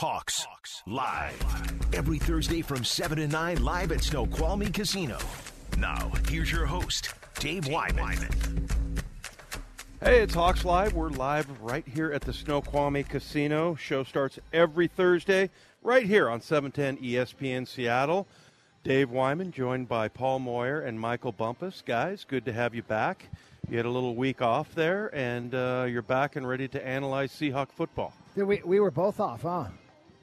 [0.00, 0.46] Hawks,
[0.86, 1.36] live.
[1.92, 5.18] Every Thursday from 7 to 9 live at Snoqualmie Casino.
[5.76, 8.26] Now, here's your host, Dave Wyman.
[10.02, 10.94] Hey, it's Hawks Live.
[10.94, 13.74] We're live right here at the Snoqualmie Casino.
[13.74, 15.50] Show starts every Thursday
[15.82, 18.26] right here on 710 ESPN Seattle.
[18.82, 21.82] Dave Wyman joined by Paul Moyer and Michael Bumpus.
[21.84, 23.28] Guys, good to have you back.
[23.68, 27.32] You had a little week off there, and uh, you're back and ready to analyze
[27.32, 28.14] Seahawk football.
[28.34, 29.66] Yeah, we, we were both off, huh?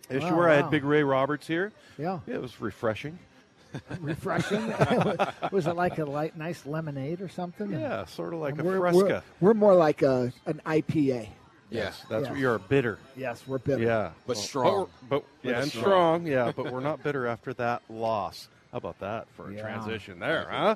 [0.09, 0.49] Yes, Wow, you were.
[0.49, 1.71] I had Big Ray Roberts here.
[1.97, 2.19] Yeah.
[2.27, 3.19] Yeah, it was refreshing.
[3.99, 4.67] Refreshing.
[5.51, 7.71] was it like a light, nice lemonade or something?
[7.71, 9.23] Yeah, sort of like a we're, fresca.
[9.39, 11.29] We're, we're more like a, an IPA.
[11.69, 12.31] Yes, that's Yeah.
[12.31, 12.97] what you're bitter.
[13.17, 13.83] Yes, we're bitter.
[13.83, 14.89] Yeah, But Well, strong.
[15.09, 15.83] But, but yeah, and strong.
[15.83, 16.27] strong.
[16.27, 18.47] Yeah, but we're not bitter after that loss.
[18.71, 19.61] How about that for a Yeah.
[19.61, 20.75] transition there, huh?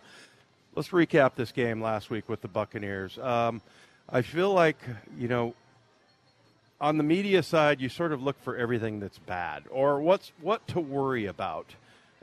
[0.75, 3.17] Let's recap this game last week with the Buccaneers.
[3.19, 3.61] Um,
[4.09, 4.77] I feel like
[5.17, 5.53] you know,
[6.81, 10.67] on the media side, you sort of look for everything that's bad or what's what
[10.69, 11.75] to worry about,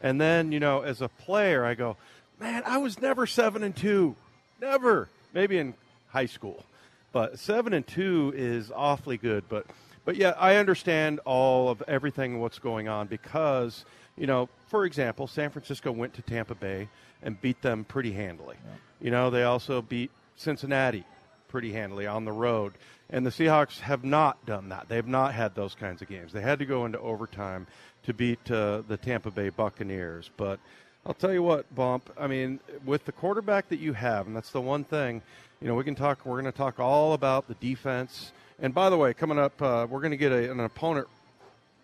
[0.03, 1.97] and then you know, as a player, I go,
[2.41, 4.17] man, I was never seven and two,
[4.61, 5.09] never.
[5.33, 5.75] Maybe in
[6.09, 6.65] high school,
[7.13, 9.45] but seven and two is awfully good.
[9.49, 9.67] But
[10.05, 13.85] but yeah, I understand all of everything what's going on because
[14.17, 16.89] you know, for example, San Francisco went to Tampa Bay
[17.23, 18.57] and beat them pretty handily.
[19.01, 21.05] You know, they also beat Cincinnati
[21.49, 22.75] pretty handily on the road.
[23.11, 24.89] And the Seahawks have not done that.
[24.89, 26.33] They have not had those kinds of games.
[26.33, 27.67] They had to go into overtime
[28.05, 30.31] to beat uh, the Tampa Bay Buccaneers.
[30.37, 30.61] But
[31.07, 32.11] I'll tell you what, Bump.
[32.19, 35.23] I mean, with the quarterback that you have, and that's the one thing.
[35.61, 36.25] You know, we can talk.
[36.25, 38.33] We're going to talk all about the defense.
[38.61, 41.09] And by the way, coming up, uh, we're going to get a, an opponent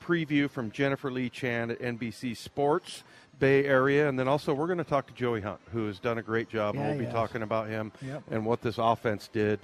[0.02, 3.02] preview from Jennifer Lee Chan at NBC Sports
[3.38, 6.18] Bay Area, and then also we're going to talk to Joey Hunt, who has done
[6.18, 6.74] a great job.
[6.74, 7.14] and Yeah, we'll be has.
[7.14, 8.22] talking about him Yep.
[8.30, 9.60] and what this offense did,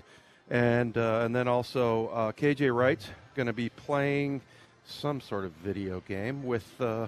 [0.51, 4.41] and uh, and then also uh, KJ Wright's going to be playing
[4.85, 6.81] some sort of video game with.
[6.81, 7.07] Uh,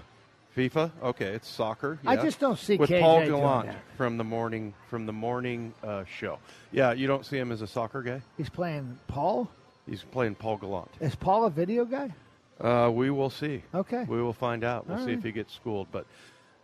[0.56, 0.90] FIFA.
[1.02, 1.98] Okay, it's soccer.
[2.06, 6.04] I just don't see with KJ Paul Gallant from the morning from the morning uh,
[6.04, 6.38] show.
[6.72, 8.20] Yeah, you don't see him as a soccer guy.
[8.36, 9.50] He's playing Paul.
[9.88, 10.90] He's playing Paul Gallant.
[11.00, 12.12] Is Paul a video guy?
[12.60, 13.62] Uh, we will see.
[13.74, 14.04] Okay.
[14.06, 14.86] We will find out.
[14.86, 15.88] We'll All see if he gets schooled.
[15.90, 16.04] But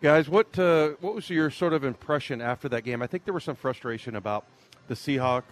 [0.02, 3.02] guys, what uh, what was your sort of impression after that game?
[3.02, 4.44] I think there was some frustration about
[4.86, 5.42] the Seahawks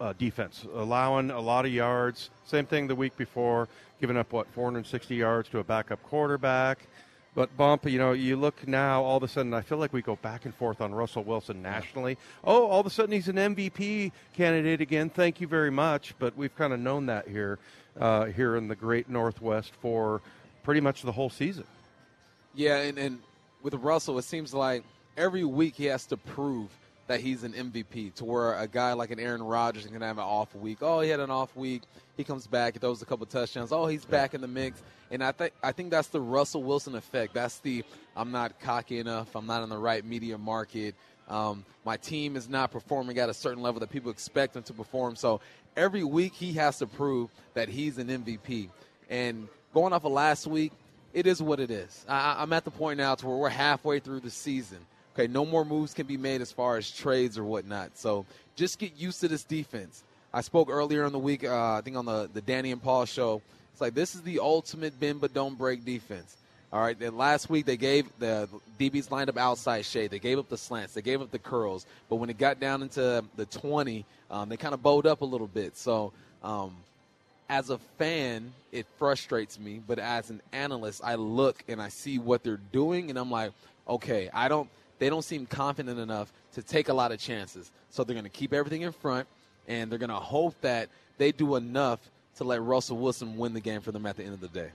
[0.00, 2.30] uh, defense allowing a lot of yards.
[2.44, 3.68] Same thing the week before,
[4.00, 6.86] giving up what 460 yards to a backup quarterback.
[7.32, 9.04] But bump, you know, you look now.
[9.04, 11.62] All of a sudden, I feel like we go back and forth on Russell Wilson
[11.62, 12.18] nationally.
[12.42, 15.10] Oh, all of a sudden he's an MVP candidate again.
[15.10, 16.14] Thank you very much.
[16.18, 17.60] But we've kind of known that here,
[17.98, 20.22] uh, here in the Great Northwest for
[20.64, 21.64] pretty much the whole season.
[22.52, 23.20] Yeah, and, and
[23.62, 24.84] with Russell, it seems like
[25.16, 26.70] every week he has to prove
[27.10, 30.24] that he's an MVP to where a guy like an Aaron Rodgers can have an
[30.24, 30.78] off week.
[30.80, 31.82] Oh, he had an off week.
[32.16, 33.72] He comes back, he throws a couple touchdowns.
[33.72, 34.80] Oh, he's back in the mix.
[35.10, 37.34] And I think I think that's the Russell Wilson effect.
[37.34, 37.82] That's the
[38.16, 39.34] I'm not cocky enough.
[39.34, 40.94] I'm not in the right media market.
[41.28, 44.72] Um, my team is not performing at a certain level that people expect them to
[44.72, 45.16] perform.
[45.16, 45.40] So
[45.76, 48.68] every week he has to prove that he's an MVP.
[49.08, 50.72] And going off of last week,
[51.12, 52.04] it is what it is.
[52.08, 54.78] I, I'm at the point now to where we're halfway through the season.
[55.14, 57.98] Okay, no more moves can be made as far as trades or whatnot.
[57.98, 58.26] So
[58.56, 60.04] just get used to this defense.
[60.32, 63.04] I spoke earlier in the week, uh, I think on the, the Danny and Paul
[63.04, 63.42] show.
[63.72, 66.36] It's like this is the ultimate bend but don't break defense.
[66.72, 68.48] All right, then last week they gave the
[68.78, 70.12] DBs lined up outside shade.
[70.12, 70.94] They gave up the slants.
[70.94, 71.84] They gave up the curls.
[72.08, 75.24] But when it got down into the 20, um, they kind of bowed up a
[75.24, 75.76] little bit.
[75.76, 76.12] So
[76.44, 76.76] um,
[77.50, 82.16] as a fan, it frustrates me, but as an analyst, I look and I see
[82.18, 83.52] what they're doing, and I'm like,
[83.86, 84.70] okay, I don't.
[85.00, 88.30] They don't seem confident enough to take a lot of chances, so they're going to
[88.30, 89.26] keep everything in front,
[89.66, 91.98] and they're going to hope that they do enough
[92.36, 94.70] to let Russell Wilson win the game for them at the end of the day.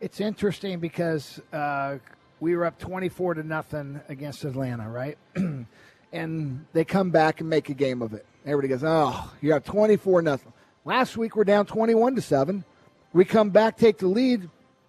[0.00, 1.98] It's interesting because uh,
[2.38, 5.18] we were up twenty-four to nothing against Atlanta, right?
[6.12, 8.24] And they come back and make a game of it.
[8.46, 10.52] Everybody goes, oh, you're up 24 nothing.
[10.88, 12.64] Last week we're down 21 to 7.
[13.12, 14.48] We come back, take the lead,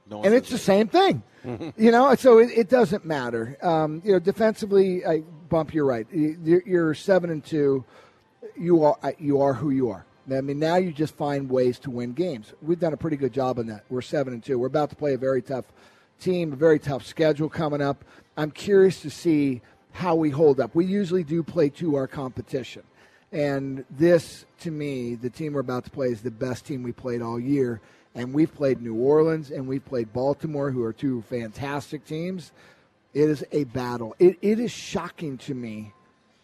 [0.10, 1.24] No and it's the same thing.
[1.78, 3.58] you know, so it, it doesn't matter.
[3.62, 5.74] Um, you know, defensively, I bump.
[5.74, 6.08] You're right.
[6.10, 7.84] You- You're, you're seven and two.
[8.58, 10.06] You are you are who you are.
[10.32, 12.54] I mean, now you just find ways to win games.
[12.62, 13.84] We've done a pretty good job on that.
[13.90, 14.58] We're seven and two.
[14.58, 15.66] We're about to play a very tough
[16.22, 18.06] team, a very tough schedule coming up.
[18.38, 19.60] I'm curious to see
[19.92, 20.74] how we hold up.
[20.76, 22.84] We usually do play to our competition.
[23.32, 26.92] And this, to me, the team we're about to play is the best team we
[26.92, 27.82] played all year.
[28.16, 32.52] And we've played New Orleans and we've played Baltimore, who are two fantastic teams.
[33.14, 34.16] It is a battle.
[34.20, 35.94] It, it is shocking to me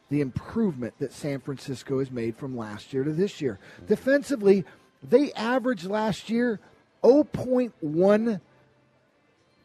[0.10, 3.60] the improvement that San Francisco has made from last year to this year.
[3.88, 4.64] Defensively,
[5.04, 6.60] they averaged last year
[7.04, 8.42] 0.1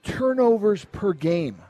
[0.03, 1.61] turnovers per game.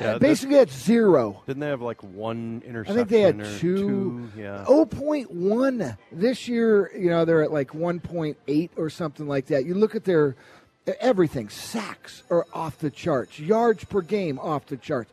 [0.00, 1.42] Yeah, Basically, that's zero.
[1.46, 2.92] Didn't they have like one interception?
[2.92, 4.30] I think they had or two.
[4.36, 4.64] Yeah.
[4.68, 6.90] 0.1 this year.
[6.96, 9.64] You know they're at like 1.8 or something like that.
[9.64, 10.36] You look at their
[11.00, 11.48] everything.
[11.48, 13.38] Sacks are off the charts.
[13.38, 15.10] Yards per game off the charts.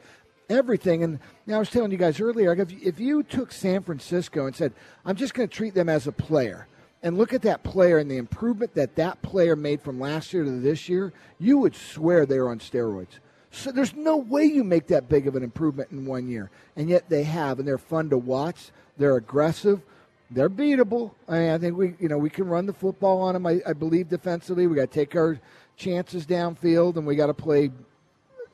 [0.50, 1.04] Everything.
[1.04, 1.14] And
[1.46, 4.56] you know, I was telling you guys earlier, if, if you took San Francisco and
[4.56, 4.74] said,
[5.06, 6.68] "I'm just going to treat them as a player,"
[7.04, 10.44] and look at that player and the improvement that that player made from last year
[10.44, 13.20] to this year, you would swear they're on steroids.
[13.52, 16.90] So there's no way you make that big of an improvement in one year, and
[16.90, 18.72] yet they have, and they're fun to watch.
[18.98, 19.82] They're aggressive.
[20.30, 21.12] They're beatable.
[21.28, 23.46] I, mean, I think we, you know, we can run the football on them.
[23.46, 25.40] I, I believe defensively, we got to take our
[25.78, 27.72] chances downfield, and we got to play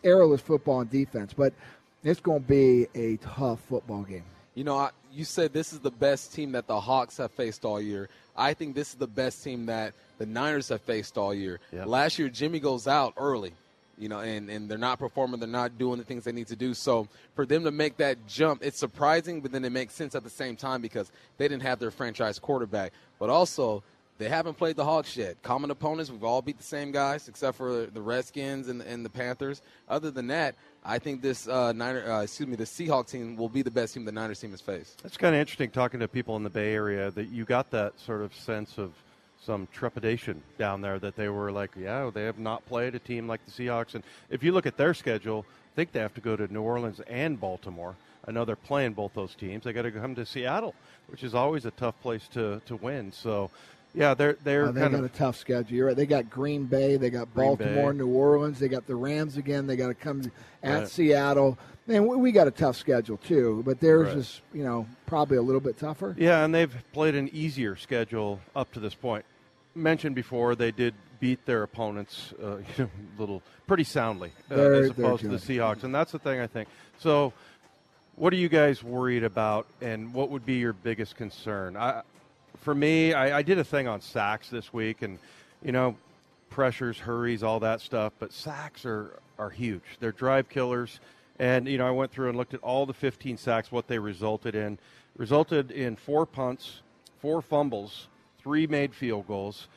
[0.04, 1.34] arrowless football on defense.
[1.34, 1.54] But
[2.04, 4.26] it's going to be a tough football game.
[4.56, 7.66] You know, I, you said this is the best team that the Hawks have faced
[7.66, 8.10] all year.
[8.36, 11.60] I think this is the best team that the Niners have faced all year.
[11.72, 11.88] Yep.
[11.88, 13.54] Last year, Jimmy goes out early,
[13.98, 15.40] you know, and, and they're not performing.
[15.40, 16.74] They're not doing the things they need to do.
[16.74, 20.24] So for them to make that jump, it's surprising, but then it makes sense at
[20.24, 22.94] the same time because they didn't have their franchise quarterback.
[23.20, 23.84] But also,
[24.18, 25.42] they haven't played the Hawks yet.
[25.42, 29.10] Common opponents, we've all beat the same guys except for the Redskins and, and the
[29.10, 29.62] Panthers.
[29.90, 30.56] Other than that,
[30.86, 33.94] I think this uh, Niner, uh, excuse me, the Seahawks team will be the best
[33.94, 35.02] team the Niners team has faced.
[35.02, 38.00] That's kind of interesting talking to people in the Bay Area that you got that
[38.00, 38.92] sort of sense of
[39.46, 43.28] some trepidation down there that they were like, yeah, they have not played a team
[43.28, 43.96] like the Seahawks.
[43.96, 46.62] And if you look at their schedule, I think they have to go to New
[46.62, 47.96] Orleans and Baltimore.
[48.26, 49.66] I know they're playing both those teams.
[49.66, 50.76] They got to come to Seattle,
[51.08, 53.12] which is always a tough place to, to win.
[53.12, 53.50] So,
[53.94, 55.76] yeah, they're they're Uh, they kind got of a tough schedule.
[55.76, 55.96] You're right.
[55.96, 56.96] They got Green Bay.
[56.96, 57.98] They got Green Baltimore, Bay.
[58.00, 58.60] New Orleans.
[58.60, 59.68] They got the Rams again.
[59.68, 60.32] They got to come
[60.64, 60.88] at Right.
[60.88, 61.58] Seattle.
[61.86, 63.62] Man, we, we got a tough schedule too.
[63.66, 64.18] But theirs Right.
[64.18, 66.16] is, you know, probably a little bit tougher.
[66.18, 69.26] Yeah, and they've played an easier schedule up to this point.
[69.76, 74.90] Mentioned before, they did beat their opponents uh, you know, little pretty soundly uh, as
[74.90, 75.38] opposed to the.
[75.38, 76.68] Seahawks, and that's the thing I think.
[77.00, 77.34] So,
[78.16, 81.78] what are you guys worried about, and what would be your biggest concern?
[81.78, 82.02] I,
[82.62, 85.18] for me, I, I did a thing on sacks this week, and
[85.64, 85.96] you know,
[86.50, 88.14] pressures, hurries, all that stuff.
[88.20, 89.84] But sacks are are huge.
[90.00, 91.00] They're drive killers,
[91.40, 94.00] and you know, I went through and looked at all the 15 sacks, what they
[94.00, 94.78] resulted in.
[95.16, 96.82] Resulted in four punts,
[97.22, 98.08] four fumbles,
[98.44, 99.68] three made field goals,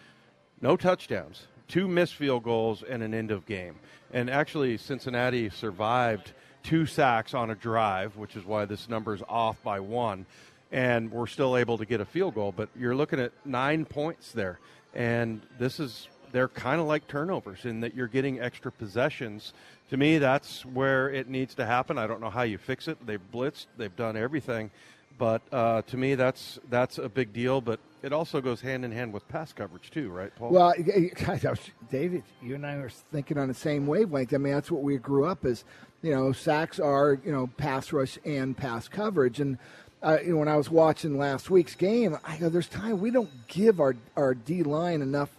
[0.61, 3.77] no touchdowns, two missed field goals, and an end of game.
[4.13, 6.33] And actually, Cincinnati survived
[6.63, 10.27] two sacks on a drive, which is why this number is off by one.
[10.73, 14.33] And we're still able to get a field goal, but you're looking at nine points
[14.33, 14.59] there.
[14.95, 19.53] And this is, they're kind of like turnovers in that you're getting extra possessions.
[19.91, 21.99] To me, that's where it needs to happen.
[21.99, 22.99] I don't know how you fix it.
[23.07, 24.71] They've blitzed, they've done everything.
[25.19, 27.61] But uh, to me, that's that's a big deal.
[27.61, 30.51] But it also goes hand in hand with pass coverage too, right, Paul?
[30.51, 30.73] Well,
[31.91, 34.33] David, you and I are thinking on the same wavelength.
[34.33, 35.65] I mean, that's what we grew up as.
[36.03, 39.41] You know, sacks are you know pass rush and pass coverage.
[39.41, 39.59] And
[40.03, 43.11] uh, you know, when I was watching last week's game, I go, "There's time we
[43.11, 45.31] don't give our our D line enough.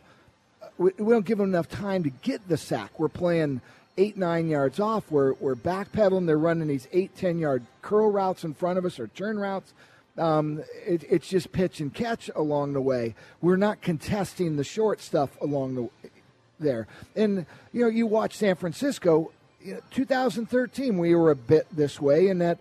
[0.77, 2.99] We, we don't give them enough time to get the sack.
[2.99, 3.61] We're playing."
[3.99, 6.27] Eight nine yards off, we're we're backpedaling.
[6.27, 9.73] They're running these eight ten yard curl routes in front of us or turn routes.
[10.17, 13.15] Um, it, it's just pitch and catch along the way.
[13.41, 16.09] We're not contesting the short stuff along the
[16.59, 16.87] there.
[17.15, 19.31] And you know, you watch San Francisco,
[19.63, 20.97] you know, 2013.
[20.97, 22.57] We were a bit this way in that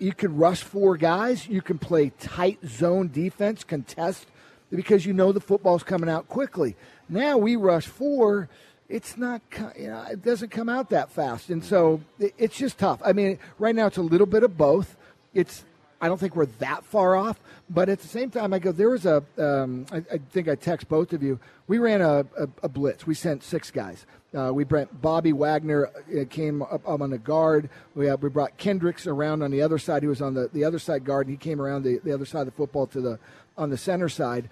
[0.00, 4.26] you could rush four guys, you can play tight zone defense, contest
[4.70, 6.74] because you know the football's coming out quickly.
[7.08, 8.48] Now we rush four.
[8.88, 9.42] It's not,
[9.78, 13.00] you know, it doesn't come out that fast, and so it's just tough.
[13.04, 14.96] I mean, right now it's a little bit of both.
[15.32, 15.64] It's
[16.00, 17.38] I don't think we're that far off,
[17.68, 19.22] but at the same time, I go there was a.
[19.36, 21.38] Um, I, I think I text both of you.
[21.68, 23.06] We ran a, a, a blitz.
[23.06, 24.06] We sent six guys.
[24.34, 27.68] Uh, we brought Bobby Wagner uh, came up, up on the guard.
[27.94, 30.02] We uh, we brought Kendricks around on the other side.
[30.02, 32.24] He was on the, the other side guard, and he came around the, the other
[32.24, 33.18] side of the football to the
[33.58, 34.48] on the center side.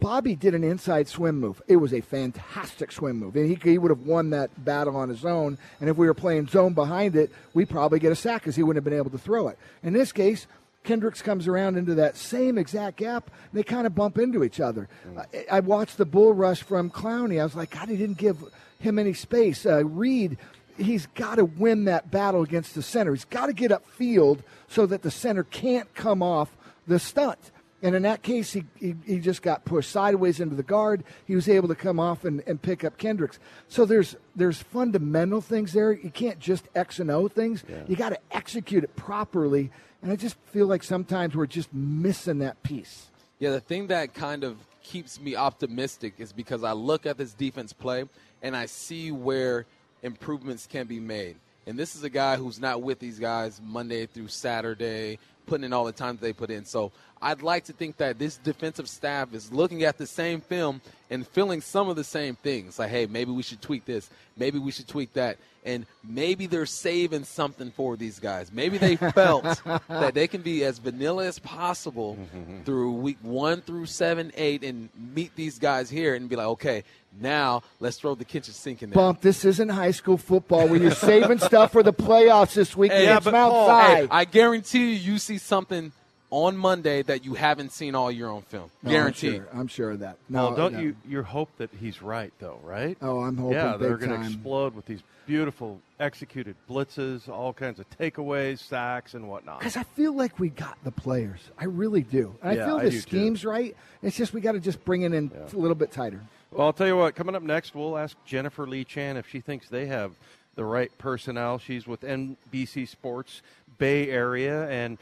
[0.00, 1.60] Bobby did an inside swim move.
[1.68, 5.10] It was a fantastic swim move, and he, he would have won that battle on
[5.10, 5.58] his own.
[5.78, 8.62] And if we were playing zone behind it, we'd probably get a sack because he
[8.62, 9.58] wouldn't have been able to throw it.
[9.82, 10.46] In this case,
[10.90, 14.88] Kendricks comes around into that same exact gap, they kind of bump into each other.
[15.16, 17.40] I, I watched the bull rush from Clowney.
[17.40, 18.42] I was like, God, he didn't give
[18.80, 19.64] him any space.
[19.64, 20.36] Uh, Reed,
[20.76, 23.14] he's got to win that battle against the center.
[23.14, 26.56] He's got to get upfield so that the center can't come off
[26.88, 27.52] the stunt.
[27.82, 31.04] And in that case, he, he, he just got pushed sideways into the guard.
[31.24, 33.38] He was able to come off and, and pick up Kendricks.
[33.68, 35.92] So there's there's fundamental things there.
[35.92, 37.62] You can't just X and O things.
[37.86, 39.70] You got to execute it properly.
[40.02, 43.10] And I just feel like sometimes we're just missing that piece.
[43.38, 47.32] Yeah, the thing that kind of keeps me optimistic is because I look at this
[47.32, 48.04] defense play
[48.42, 49.66] and I see where
[50.02, 51.36] improvements can be made.
[51.66, 55.72] And this is a guy who's not with these guys Monday through Saturday, putting in
[55.72, 56.64] all the time that they put in.
[56.64, 56.92] So
[57.22, 61.26] I'd like to think that this defensive staff is looking at the same film and
[61.26, 62.78] feeling some of the same things.
[62.78, 64.08] Like, hey, maybe we should tweak this.
[64.36, 65.36] Maybe we should tweak that.
[65.62, 68.50] And maybe they're saving something for these guys.
[68.50, 69.44] Maybe they felt
[69.88, 72.16] that they can be as vanilla as possible
[72.64, 76.84] through week one through seven, eight, and meet these guys here and be like, okay,
[77.20, 78.94] now let's throw the kitchen sink in there.
[78.94, 82.92] Bump, this isn't high school football where you're saving stuff for the playoffs this week
[82.92, 85.92] Hey, against but Mount Paul, hey, I guarantee you, you see something
[86.30, 88.70] on Monday that you haven't seen all year on film.
[88.82, 89.28] No, Guarantee.
[89.28, 90.16] I'm sure, I'm sure of that.
[90.28, 90.78] No, well, don't no.
[90.80, 92.96] you you hope that he's right though, right?
[93.02, 97.78] Oh, I'm hoping Yeah, they're going to explode with these beautiful executed blitzes, all kinds
[97.78, 99.58] of takeaways, sacks, and whatnot.
[99.58, 101.40] Because I feel like we got the players.
[101.58, 102.34] I really do.
[102.42, 103.02] And Yeah, I feel I the do, too.
[103.02, 103.76] scheme's right.
[104.02, 106.20] It's just we got to just bring it in a little bit tighter.
[106.50, 107.14] Well, I'll tell you what.
[107.14, 110.12] Coming up next, we'll ask Jennifer Lee Chan if she thinks they have
[110.56, 111.58] the right personnel.
[111.58, 113.40] She's with NBC Sports
[113.78, 114.98] Bay Area, and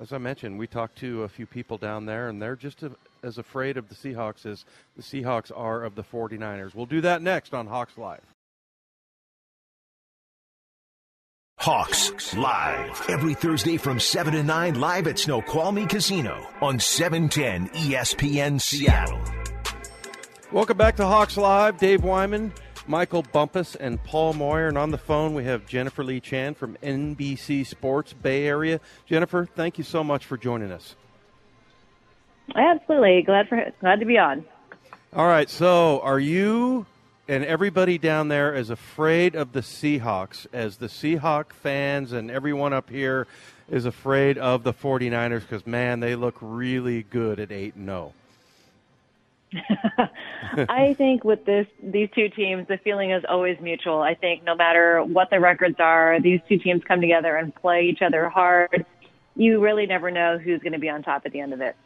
[0.00, 2.92] as I mentioned, we talked to a few people down there, and they're just a,
[3.22, 4.64] as afraid of the Seahawks as
[4.96, 6.74] the Seahawks are of the 49ers.
[6.74, 8.24] We'll do that next on Hawks Live.
[11.58, 18.58] Hawks live every Thursday from 7 to 9 live at Snoqualmie Casino on 710 ESPN
[18.58, 19.20] Seattle.
[20.52, 21.76] Welcome back to Hawks Live.
[21.76, 22.54] Dave Wyman,
[22.90, 24.66] Michael Bumpus, and Paul Moyer.
[24.66, 28.80] And on the phone, we have Jennifer Lee Chan from NBC Sports Bay Area.
[29.06, 30.96] Jennifer, thank you so much for joining us.
[32.54, 33.22] Absolutely.
[33.22, 34.44] Glad for glad to be on.
[35.14, 36.86] All right, so are you
[37.28, 42.72] and everybody down there as afraid of the Seahawks as the Seahawk fans and everyone
[42.72, 43.28] up here
[43.68, 47.92] is afraid of the 49ers because, man, they look really good at 8 and oh?
[47.92, 48.19] 0.
[50.68, 54.00] I think with this these two teams, the feeling is always mutual.
[54.00, 57.82] I think no matter what the records are, these two teams come together and play
[57.82, 58.84] each other hard.
[59.36, 61.76] You really never know who's going to be on top at the end of it.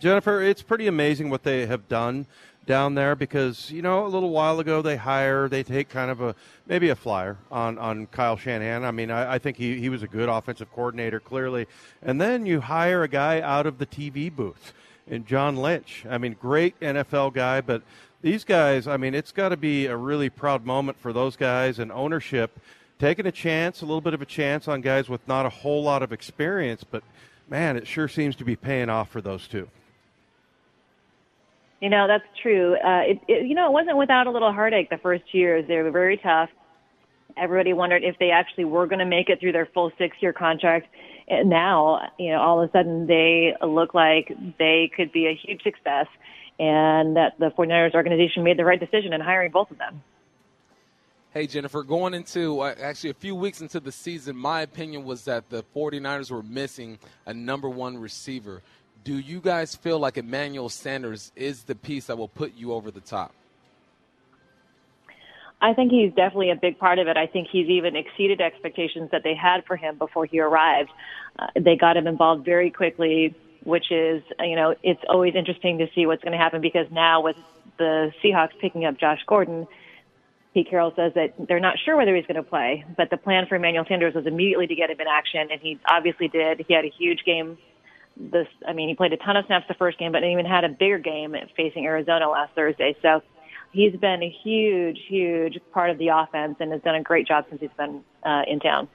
[0.00, 2.26] Jennifer, it's pretty amazing what they have done
[2.66, 6.20] down there because you know a little while ago they hire they take kind of
[6.20, 6.34] a
[6.66, 8.84] maybe a flyer on on Kyle Shanahan.
[8.84, 11.66] I mean I, I think he he was a good offensive coordinator clearly,
[12.02, 14.72] and then you hire a guy out of the TV booth
[15.06, 16.04] in John Lynch.
[16.08, 17.82] I mean great NFL guy, but
[18.22, 21.78] these guys I mean it's got to be a really proud moment for those guys
[21.78, 22.58] and ownership
[22.98, 25.82] taking a chance, a little bit of a chance on guys with not a whole
[25.82, 27.02] lot of experience, but
[27.48, 29.68] man, it sure seems to be paying off for those two.
[31.80, 32.76] You know, that's true.
[32.76, 35.66] Uh, it, it, you know, it wasn't without a little heartache the first years.
[35.68, 36.48] They were very tough.
[37.36, 40.86] Everybody wondered if they actually were going to make it through their full six-year contract.
[41.28, 45.34] And now, you know, all of a sudden they look like they could be a
[45.34, 46.06] huge success
[46.58, 50.02] and that the 49ers organization made the right decision in hiring both of them.
[51.32, 55.24] Hey, Jennifer, going into uh, actually a few weeks into the season, my opinion was
[55.24, 58.62] that the 49ers were missing a number one receiver.
[59.02, 62.92] Do you guys feel like Emmanuel Sanders is the piece that will put you over
[62.92, 63.34] the top?
[65.60, 67.16] I think he's definitely a big part of it.
[67.16, 70.90] I think he's even exceeded expectations that they had for him before he arrived.
[71.38, 73.34] Uh, they got him involved very quickly,
[73.64, 77.22] which is, you know, it's always interesting to see what's going to happen because now
[77.22, 77.36] with
[77.78, 79.66] the Seahawks picking up Josh Gordon,
[80.52, 83.46] Pete Carroll says that they're not sure whether he's going to play, but the plan
[83.48, 86.64] for Emmanuel Sanders was immediately to get him in action, and he obviously did.
[86.68, 87.58] He had a huge game.
[88.16, 90.46] This, I mean, he played a ton of snaps the first game, but then even
[90.46, 92.94] had a bigger game facing Arizona last Thursday.
[93.02, 93.22] So
[93.74, 97.44] he's been a huge, huge part of the offense and has done a great job
[97.50, 98.88] since he's been uh, in town.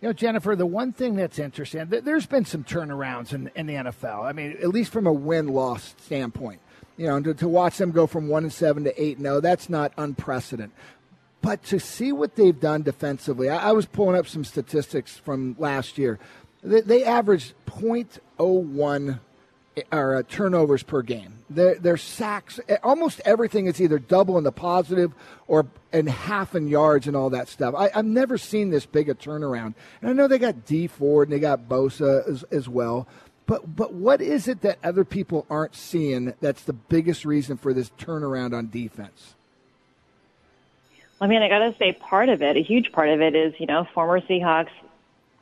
[0.00, 3.66] You know, Jennifer, the one thing that's interesting, th- there's been some turnarounds in, in
[3.66, 4.24] the NFL.
[4.24, 6.60] I mean, At least from a win loss standpoint.
[6.96, 9.68] You know, to, to watch them go from 1 and 7 to 8 no, that's
[9.68, 10.70] not unprecedented.
[11.42, 15.56] But to see what they've done defensively, I, I was pulling up some statistics from
[15.58, 16.18] last year.
[16.62, 19.20] They, they averaged 0.01
[19.92, 21.34] or uh, turnovers per game.
[21.50, 25.12] Their, their sacks, eh, almost everything is either double in the positive
[25.46, 27.74] or and half in yards and all that stuff.
[27.76, 29.74] I, I've never seen this big a turnaround.
[30.00, 33.06] And I know they got Dee Ford and they got Bosa as, as well.
[33.46, 37.72] But but what is it that other people aren't seeing that's the biggest reason for
[37.72, 39.34] this turnaround on defense?
[41.20, 43.54] I mean, I got to say, part of it, a huge part of it, is
[43.58, 44.70] you know former Seahawks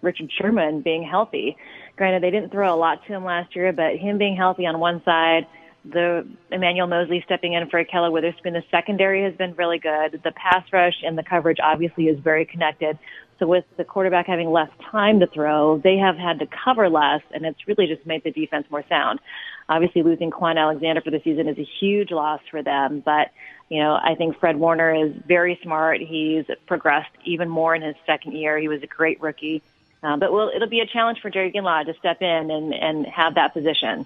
[0.03, 1.57] Richard Sherman being healthy.
[1.97, 4.81] Granted, they didn't throw a lot to him last year, but him being healthy on
[4.81, 5.47] one side,
[5.85, 10.21] the Emmanuel Moseley stepping in for Ahkello Witherspoon, the secondary has been really good.
[10.25, 12.99] The pass rush and the coverage obviously is very connected.
[13.39, 17.21] So with the quarterback having less time to throw, they have had to cover less,
[17.33, 19.21] and it's really just made the defense more sound.
[19.69, 23.31] Obviously, losing Kwon Alexander for the season is a huge loss for them, but
[23.71, 26.01] you know, I think Fred Warner is very smart.
[26.01, 28.59] He's progressed even more in his second year.
[28.59, 29.63] He was a great rookie.
[30.05, 33.07] Uh, but will it'll be a challenge for Dre Greenlaw to step in and, and
[33.07, 34.05] have that position.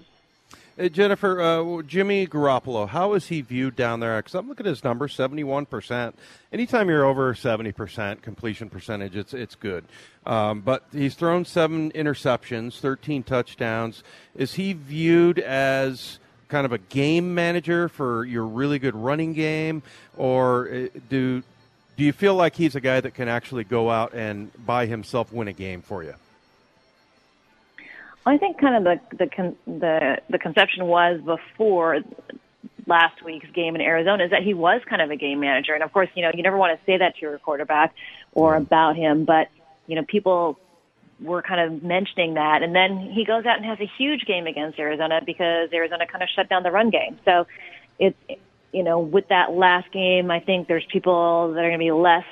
[0.77, 4.15] Hey, Jennifer, uh, Jimmy Garoppolo, how is he viewed down there?
[4.19, 6.13] Because I'm looking at his number, 71%.
[6.53, 9.83] Anytime you're over 70% completion percentage, it's, it's good.
[10.25, 14.05] Um, but he's thrown seven interceptions, 13 touchdowns.
[14.37, 19.83] Is he viewed as kind of a game manager for your really good running game?
[20.15, 21.43] Or uh, do,
[21.99, 25.33] do you feel like he's a guy that can actually go out and by himself
[25.33, 26.13] win a game for you?
[28.25, 31.99] I think kind of the the the the conception was before
[32.87, 35.83] last week's game in Arizona is that he was kind of a game manager, and
[35.83, 37.93] of course, you know, you never want to say that to your quarterback
[38.31, 39.49] or about him, but
[39.85, 40.57] you know, people
[41.19, 44.47] were kind of mentioning that, and then he goes out and has a huge game
[44.47, 47.19] against Arizona because Arizona kind of shut down the run game.
[47.25, 47.45] So
[47.99, 48.15] it's
[48.71, 51.91] you know, with that last game, I think there's people that are going to be
[51.91, 52.25] less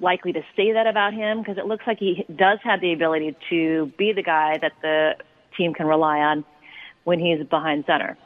[0.00, 3.36] likely to say that about him because it looks like he does have the ability
[3.50, 5.16] to be the guy that the
[5.56, 6.44] team can rely on
[7.04, 8.16] when he's behind center.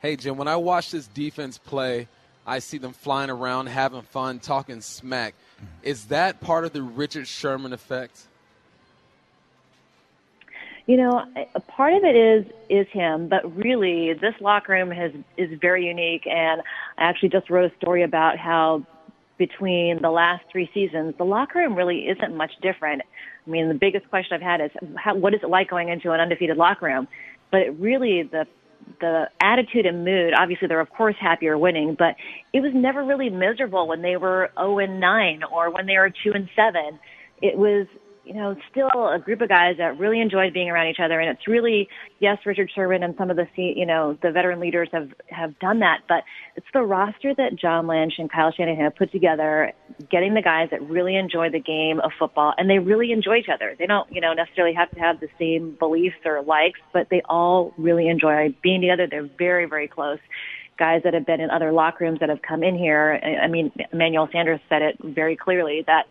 [0.00, 2.06] Hey, Jim, when I watch this defense play,
[2.46, 5.34] I see them flying around, having fun, talking smack.
[5.82, 8.26] Is that part of the Richard Sherman effect?
[10.86, 11.24] You know,
[11.54, 15.86] a part of it is is him, but really, this locker room has is very
[15.86, 16.26] unique.
[16.26, 16.62] And
[16.96, 18.86] I actually just wrote a story about how
[19.36, 23.02] between the last three seasons, the locker room really isn't much different.
[23.46, 26.12] I mean, the biggest question I've had is how, what is it like going into
[26.12, 27.08] an undefeated locker room?
[27.50, 28.46] But it really, the
[29.00, 32.14] the attitude and mood, obviously they're of course happier winning, but
[32.52, 36.10] it was never really miserable when they were 0 and 9 or when they were
[36.10, 36.98] 2 and 7.
[37.42, 37.88] It was
[38.26, 41.20] you know, still a group of guys that really enjoyed being around each other.
[41.20, 44.88] And it's really, yes, Richard Sherman and some of the, you know, the veteran leaders
[44.92, 46.24] have, have done that, but
[46.56, 49.72] it's the roster that John Lynch and Kyle Shanahan have put together,
[50.10, 53.48] getting the guys that really enjoy the game of football and they really enjoy each
[53.52, 53.76] other.
[53.78, 57.22] They don't, you know, necessarily have to have the same beliefs or likes, but they
[57.28, 59.06] all really enjoy being together.
[59.08, 60.18] They're very, very close
[60.78, 63.18] guys that have been in other locker rooms that have come in here.
[63.42, 66.04] I mean, Emmanuel Sanders said it very clearly that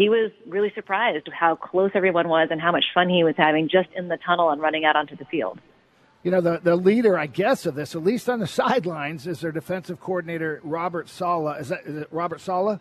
[0.00, 3.68] he was really surprised how close everyone was and how much fun he was having
[3.68, 5.60] just in the tunnel and running out onto the field.
[6.22, 9.40] You know, the, the leader, I guess, of this, at least on the sidelines, is
[9.40, 11.60] their defensive coordinator, Robert Saleh.
[11.60, 12.80] Is that is it Robert Saleh?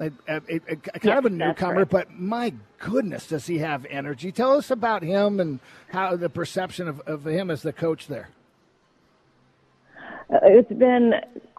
[0.00, 1.90] A, a, a, kind yes, of a newcomer, right.
[1.90, 4.32] but my goodness, does he have energy?
[4.32, 8.30] Tell us about him and how the perception of, of him as the coach there.
[10.32, 11.12] Uh, it's been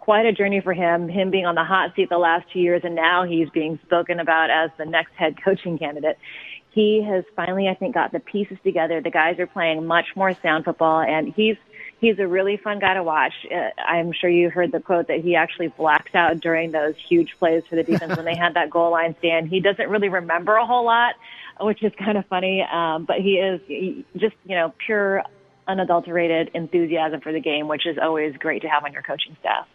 [0.05, 2.81] quite a journey for him, him being on the hot seat the last two years,
[2.83, 6.19] and now he's being spoken about as the next head coaching candidate.
[6.69, 9.01] He has finally, I think, got the pieces together.
[9.01, 11.55] The guys are playing much more sound football, and he's
[11.99, 13.33] he's a really fun guy to watch.
[13.51, 17.33] Uh, I'm sure you heard the quote that he actually blacks out during those huge
[17.39, 19.49] plays for the defense when they had that goal line stand.
[19.49, 21.15] He doesn't really remember a whole lot,
[21.61, 22.61] which is kind of funny.
[22.61, 25.23] Um, but he is he, just you know pure
[25.67, 29.65] unadulterated enthusiasm for the game, which is always great to have on your coaching staff.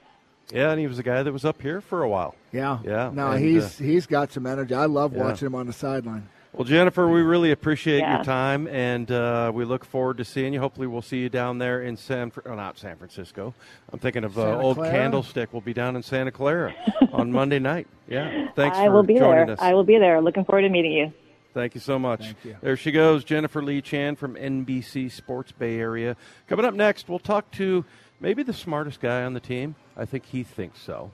[0.52, 2.34] Yeah, and he was a guy that was up here for a while.
[2.52, 3.10] Yeah, yeah.
[3.12, 4.74] No, and, he's uh, he's got some energy.
[4.74, 5.24] I love yeah.
[5.24, 6.28] watching him on the sideline.
[6.52, 8.16] Well, Jennifer, we really appreciate yeah.
[8.16, 10.58] your time, and uh, we look forward to seeing you.
[10.58, 13.54] Hopefully, we'll see you down there in San, oh, not San Francisco.
[13.92, 15.52] I'm thinking of uh, Old Candlestick.
[15.52, 16.74] We'll be down in Santa Clara
[17.12, 17.86] on Monday night.
[18.08, 18.76] Yeah, thanks.
[18.76, 19.48] I will be there.
[19.48, 19.58] Us.
[19.60, 20.20] I will be there.
[20.20, 21.12] Looking forward to meeting you.
[21.54, 22.34] Thank you so much.
[22.44, 22.56] You.
[22.60, 26.16] There she goes, Jennifer Lee Chan from NBC Sports Bay Area.
[26.48, 27.84] Coming up next, we'll talk to
[28.20, 29.74] maybe the smartest guy on the team.
[30.00, 31.10] I think he thinks so.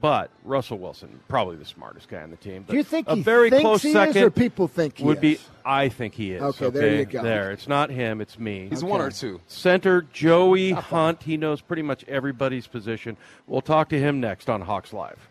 [0.00, 2.64] But Russell Wilson, probably the smartest guy on the team.
[2.68, 5.04] Do you think a he very thinks close he second is, or people think he
[5.04, 5.38] would is?
[5.38, 5.38] be?
[5.64, 6.42] I think he is.
[6.42, 7.22] Okay, okay, there you go.
[7.22, 8.66] There, it's not him, it's me.
[8.68, 8.90] He's Okay.
[8.90, 9.40] one or two.
[9.46, 11.22] Center Joey Hunt.
[11.22, 13.16] He knows pretty much everybody's position.
[13.46, 15.28] We'll talk to him next on Hawks Live.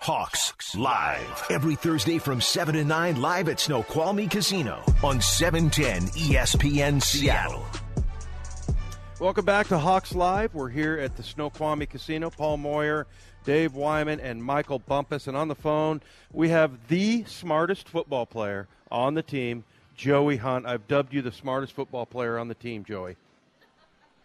[0.00, 1.46] Hawks Live.
[1.48, 7.64] Every Thursday from 7 to 9 live at Snoqualmie Casino on 710 ESPN Seattle.
[9.22, 10.52] Welcome back to Hawks Live.
[10.52, 12.28] We're here at the Snoqualmie Casino.
[12.28, 13.06] Paul Moyer,
[13.44, 15.28] Dave Wyman, and Michael Bumpus.
[15.28, 19.62] And on the phone, we have the smartest football player on the team,
[19.96, 20.66] Joey Hunt.
[20.66, 23.14] I've dubbed you the smartest football player on the team, Joey.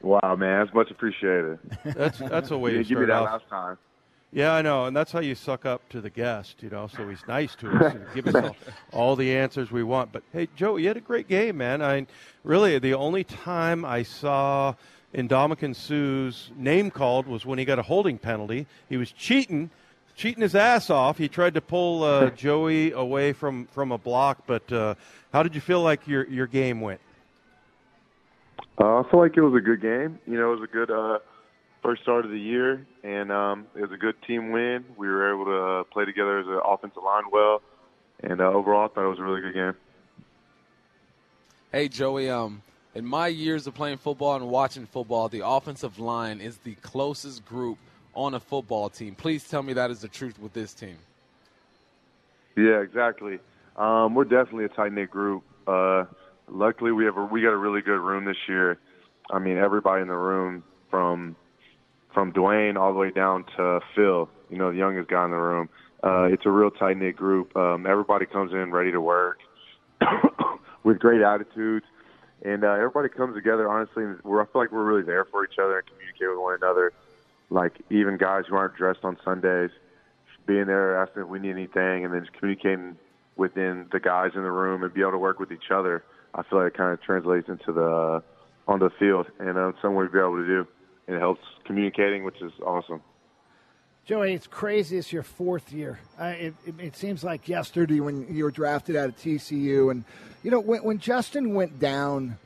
[0.02, 1.60] Wow, man, that's much appreciated.
[1.86, 3.42] That's that's a way to didn't give me that off.
[3.42, 3.78] last time.
[4.34, 6.88] Yeah, I know, and that's how you suck up to the guest, you know.
[6.88, 8.56] So he's nice to us and give us all,
[8.92, 10.12] all the answers we want.
[10.12, 11.82] But hey, Joe, you had a great game, man.
[11.82, 12.06] I
[12.44, 14.74] really the only time I saw
[15.16, 18.68] Ndamukong Suh's name called was when he got a holding penalty.
[18.90, 19.70] He was cheating,
[20.18, 21.18] cheating his ass off.
[21.18, 24.96] He tried to pull uh, Joey away from, from a block, but uh,
[25.32, 27.00] how did you feel like your your game went?
[28.80, 30.20] Uh, I feel like it was a good game.
[30.28, 31.20] You know, it was a good uh,
[31.88, 34.84] first start of the year, and um, it was a good team win.
[34.98, 37.62] We were able to uh, play together as an offensive line well,
[38.22, 39.74] and uh, overall, I thought it was a really good game.
[41.72, 42.30] Hey, Joey.
[42.30, 42.62] Um,
[42.94, 47.46] in my years of playing football and watching football, the offensive line is the closest
[47.46, 47.78] group
[48.14, 49.16] on a football team.
[49.16, 50.98] Please tell me that is the truth with this team.
[52.58, 53.40] Yeah, exactly.
[53.78, 55.42] Um, we're definitely a tight knit group.
[55.66, 56.04] Uh,
[56.50, 58.78] luckily, we have a, we got a really good room this year.
[59.32, 61.38] I mean, everybody in the room from
[62.18, 65.38] from Duane all the way down to Phil, you know, the youngest guy in the
[65.38, 65.70] room.
[66.04, 67.56] Uh, it's a real tight knit group.
[67.56, 69.38] Um, everybody comes in ready to work
[70.84, 71.86] with great attitudes,
[72.44, 73.70] and uh, everybody comes together.
[73.70, 76.40] Honestly, and we're, I feel like we're really there for each other and communicate with
[76.40, 76.92] one another.
[77.52, 79.70] Like even guys who aren't dressed on Sundays,
[80.48, 82.98] being there, asking if we need anything, and then just communicating
[83.36, 86.04] within the guys in the room and be able to work with each other.
[86.34, 88.22] I feel like it kind of translates into the uh,
[88.68, 90.68] on the field, and uh, something we'd be able to do.
[91.08, 93.02] And it helps communicating, which is awesome.
[94.08, 94.98] Joey, it's crazy.
[94.98, 96.00] It's your fourth year.
[96.18, 100.06] Uh, it, it, it, seems like yesterday when you were drafted out of TCU, and
[100.44, 102.38] you know when, when Justin went down.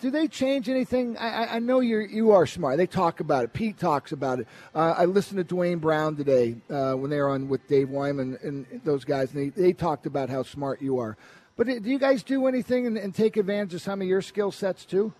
[0.00, 1.18] Do they change anything?
[1.18, 2.76] I, I know you you are smart.
[2.76, 3.52] They talk about it.
[3.54, 4.48] Pete talks about it.
[4.74, 8.38] Uh, I listened to Duane Brown today uh, when they were on with Dave Wyman
[8.42, 11.16] and those guys, and they, they talked about how smart you are.
[11.56, 14.50] But do you guys do anything and, and take advantage of some of your skill
[14.50, 15.12] sets too?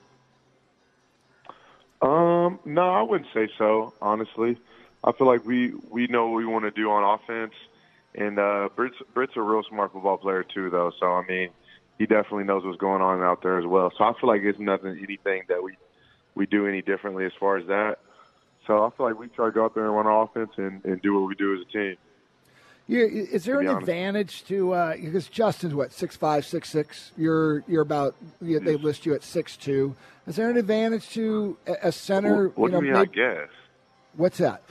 [2.02, 3.94] Um, no, I wouldn't say so.
[4.00, 4.58] Honestly,
[5.04, 7.54] I feel like we we know what we want to do on offense,
[8.14, 10.92] and uh, Britt's Britt's a real smart football player too, though.
[10.98, 11.50] So I mean,
[11.98, 13.92] he definitely knows what's going on out there as well.
[13.96, 15.76] So I feel like it's nothing, anything that we
[16.34, 17.98] we do any differently as far as that.
[18.66, 20.84] So I feel like we try to go out there and run our offense and,
[20.84, 21.96] and do what we do as a team.
[22.90, 23.82] Yeah, is there an honest.
[23.82, 27.12] advantage to uh, because Justin's what six five six six?
[27.16, 29.94] You're you're about you, they list you at six two.
[30.26, 32.48] Is there an advantage to a center?
[32.48, 32.92] What, what you know, do you?
[32.94, 33.48] Maybe, I guess.
[34.16, 34.62] What's that?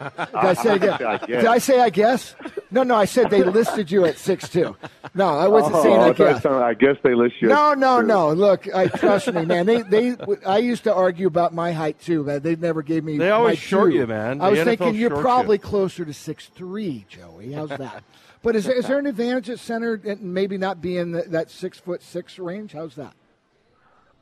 [0.00, 1.26] Did I say I guess?
[1.26, 2.34] Did I say I guess?
[2.70, 2.94] No, no.
[2.94, 4.76] I said they listed you at six two.
[5.14, 6.46] No, I wasn't oh, saying I, I guess.
[6.46, 7.48] I guess they list you.
[7.48, 8.32] No, no, no.
[8.32, 9.66] Look, I trust me, man.
[9.66, 10.16] They, they.
[10.46, 12.40] I used to argue about my height too, man.
[12.40, 13.18] They never gave me.
[13.18, 13.98] They always short two.
[13.98, 14.38] you, man.
[14.38, 15.62] The I was NFL thinking you're probably you.
[15.62, 17.52] closer to six three, Joey.
[17.52, 18.02] How's that?
[18.42, 21.78] but is there, is there an advantage at center and maybe not being that six
[21.78, 22.72] foot six range?
[22.72, 23.14] How's that?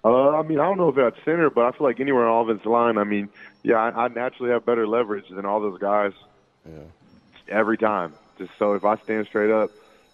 [0.04, 2.48] Uh, I mean, I don't know if at center, but I feel like anywhere on
[2.48, 2.98] offensive line.
[2.98, 3.28] I mean,
[3.62, 6.12] yeah, I, I naturally have better leverage than all those guys.
[6.64, 6.78] Yeah.
[7.48, 9.70] Every time, just so if I stand straight up,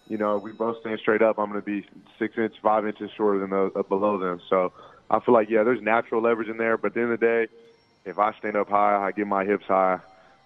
[0.07, 1.85] you know, if we both stand straight up, I'm going to be
[2.17, 4.41] six inches, five inches shorter than those uh, below them.
[4.49, 4.71] So
[5.09, 7.25] I feel like yeah, there's natural leverage in there, but at the end of the
[7.25, 7.47] day,
[8.05, 9.99] if I stand up high, I get my hips high,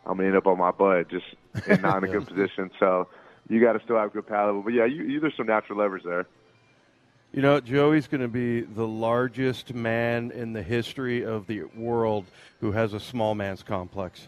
[0.06, 1.25] I'm gonna end up on my butt, just
[1.82, 2.71] not in a good position.
[2.80, 3.08] So
[3.49, 4.62] you got to still have good paddle.
[4.62, 6.28] But yeah, you, you, there's some natural leverage there.
[7.32, 12.26] You know, Joey's going to be the largest man in the history of the world
[12.60, 14.28] who has a small man's complex.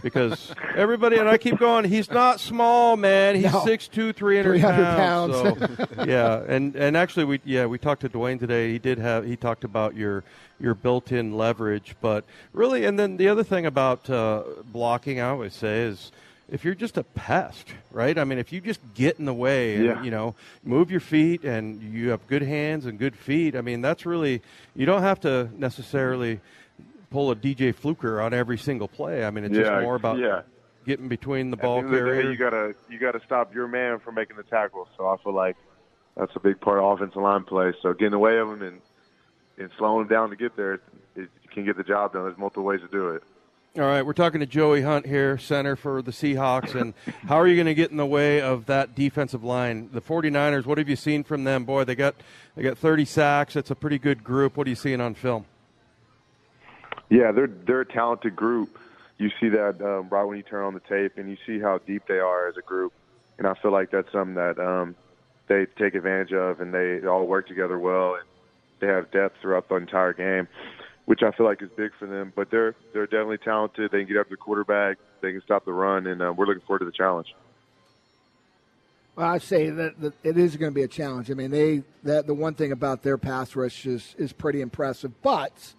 [0.00, 3.34] Because everybody, and I keep going, he's not small, man.
[3.34, 3.64] He's no.
[3.64, 5.42] 6'2", 300, 300 pounds.
[5.42, 5.88] pounds.
[5.96, 8.70] So, yeah, and, and actually, we yeah we talked to Duane today.
[8.70, 10.22] He did have he talked about your
[10.58, 15.54] your built-in leverage, but really, and then the other thing about uh, blocking, I always
[15.54, 16.12] say is–
[16.50, 18.18] if you're just a pest, right?
[18.18, 20.02] I mean, if you just get in the way and, yeah.
[20.02, 20.34] you know,
[20.64, 24.42] move your feet and you have good hands and good feet, I mean, that's really,
[24.74, 26.40] you don't have to necessarily
[27.10, 29.24] pull a DJ Fluker on every single play.
[29.24, 30.42] I mean, it's yeah, just more about yeah.
[30.86, 32.22] getting between the At ball the carrier.
[32.22, 34.88] Day, you gotta you gotta stop your man from making the tackle.
[34.96, 35.56] So I feel like
[36.16, 37.72] that's a big part of offensive line play.
[37.82, 38.80] So getting away of them and
[39.58, 40.80] and slowing them down to get there, it,
[41.16, 42.24] it can get the job done.
[42.24, 43.22] There's multiple ways to do it.
[43.76, 46.74] All right, we're talking to Joey Hunt here, center for the Seahawks.
[46.74, 46.92] And
[47.28, 49.90] how are you going to get in the way of that defensive line?
[49.92, 51.64] The 49ers, what have you seen from them?
[51.64, 52.16] Boy, they got
[52.56, 53.54] they got 30 sacks.
[53.54, 54.56] It's a pretty good group.
[54.56, 55.44] What are you seeing on film?
[57.10, 58.76] Yeah, they're they're a talented group.
[59.18, 61.78] You see that um, right when you turn on the tape, and you see how
[61.78, 62.92] deep they are as a group.
[63.38, 64.96] And I feel like that's something that um,
[65.46, 68.24] they take advantage of, and they all work together well, and
[68.80, 70.48] they have depth throughout the entire game
[71.10, 72.32] which I feel like is big for them.
[72.36, 73.90] But they're they're definitely talented.
[73.90, 74.96] They can get after the quarterback.
[75.20, 77.34] They can stop the run, and uh, we're looking forward to the challenge.
[79.16, 81.28] Well, I say that, that it is going to be a challenge.
[81.28, 85.10] I mean, they that the one thing about their pass rush is is pretty impressive,
[85.20, 85.74] but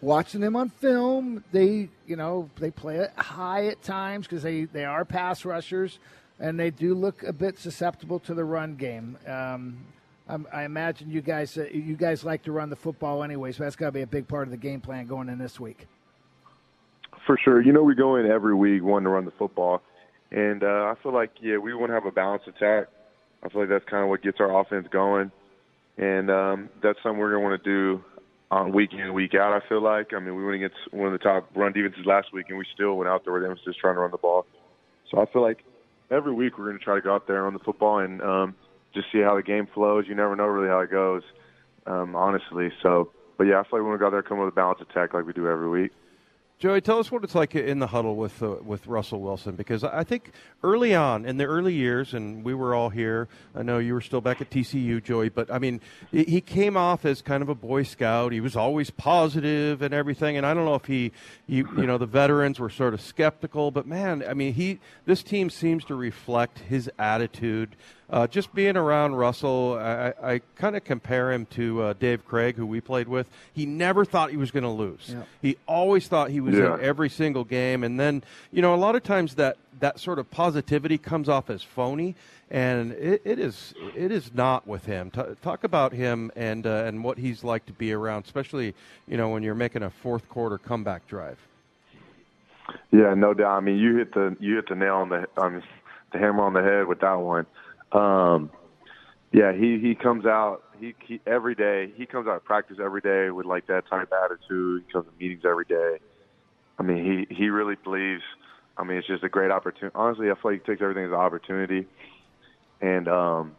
[0.00, 4.64] watching them on film, they you know they play it high at times because they
[4.64, 5.98] they are pass rushers
[6.38, 9.18] and they do look a bit susceptible to the run game.
[9.26, 9.84] Um,
[10.30, 13.64] um, I imagine you guys uh, you guys like to run the football anyway, so
[13.64, 15.86] that's got to be a big part of the game plan going in this week.
[17.26, 19.82] For sure, you know we go in every week wanting to run the football,
[20.30, 22.88] And uh, I feel like yeah, we want to have a balanced attack.
[23.42, 25.32] I feel like that's kind of what gets our offense going,
[25.98, 28.04] and um, that's something we're to want to do
[28.52, 29.52] on week in week out.
[29.52, 32.32] I feel like I mean we went against one of the top run defenses last
[32.32, 34.46] week, and we still went out there with emphasis trying to run the ball.
[35.10, 35.64] So I feel like
[36.08, 38.54] every week we're going to try to go out there on the football and um,
[38.94, 40.06] just see how the game flows.
[40.08, 41.22] You never know really how it goes,
[41.86, 42.70] um, honestly.
[42.82, 44.82] So, but yeah, I feel like we want to go there come with a balanced
[44.82, 45.92] attack like we do every week.
[46.60, 49.82] Joey, tell us what it's like in the huddle with uh, with Russell Wilson because
[49.82, 53.28] I think early on in the early years, and we were all here.
[53.54, 55.80] I know you were still back at TCU, Joey, but I mean,
[56.12, 58.32] he came off as kind of a Boy Scout.
[58.32, 60.36] He was always positive and everything.
[60.36, 61.12] And I don't know if he,
[61.46, 65.22] you, you know, the veterans were sort of skeptical, but man, I mean, he this
[65.22, 67.74] team seems to reflect his attitude.
[68.10, 72.56] Uh, just being around Russell, I, I kind of compare him to uh, Dave Krieg,
[72.56, 73.28] who we played with.
[73.52, 75.10] He never thought he was going to lose.
[75.10, 75.22] Yeah.
[75.40, 76.74] He always thought he was yeah.
[76.74, 77.84] in every single game.
[77.84, 81.50] And then, you know, a lot of times that, that sort of positivity comes off
[81.50, 82.16] as phony,
[82.50, 85.10] and it, it is it is not with him.
[85.10, 88.74] T- talk about him and uh, and what he's like to be around, especially
[89.06, 91.38] you know when you're making a fourth quarter comeback drive.
[92.90, 93.56] Yeah, no doubt.
[93.56, 95.62] I mean, you hit the you hit the nail on the on
[96.12, 97.46] the hammer on the head with that one.
[97.92, 98.50] Um,
[99.32, 101.92] yeah, he he comes out he, he every day.
[101.96, 104.84] He comes out of practice every day with like that type of attitude.
[104.86, 105.98] He comes to meetings every day.
[106.78, 108.22] I mean, he he really believes.
[108.76, 109.94] I mean, it's just a great opportunity.
[109.94, 111.86] Honestly, I feel like he takes everything as an opportunity.
[112.80, 113.56] And um,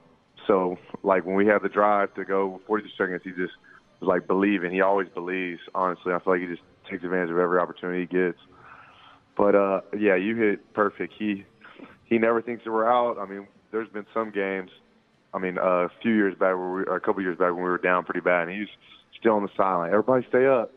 [0.47, 3.53] so, like when we have the drive to go 42 seconds, he just
[3.99, 4.71] was like believing.
[4.71, 5.61] He always believes.
[5.75, 8.39] Honestly, I feel like he just takes advantage of every opportunity he gets.
[9.37, 11.13] But uh, yeah, you hit perfect.
[11.17, 11.45] He
[12.05, 13.17] he never thinks that we're out.
[13.17, 14.71] I mean, there's been some games.
[15.33, 17.63] I mean, uh, a few years back, where we, or a couple years back when
[17.63, 18.67] we were down pretty bad, and he's
[19.19, 19.89] still on the sideline.
[19.89, 20.71] Everybody stay up,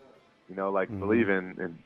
[0.49, 1.01] you know, like mm-hmm.
[1.01, 1.79] believing, and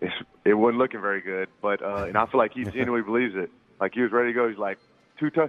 [0.00, 0.12] it,
[0.44, 1.48] it wasn't looking very good.
[1.62, 3.50] But uh, and I feel like he genuinely believes it.
[3.80, 4.48] Like he was ready to go.
[4.48, 4.78] He's like
[5.18, 5.40] two t-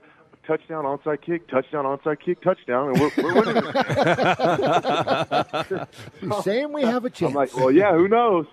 [0.46, 3.64] touchdown, onside kick, touchdown, onside kick, touchdown, and we're, we're winning.
[6.22, 7.32] He's saying we have a chance.
[7.32, 8.46] I'm like, well, yeah, who knows?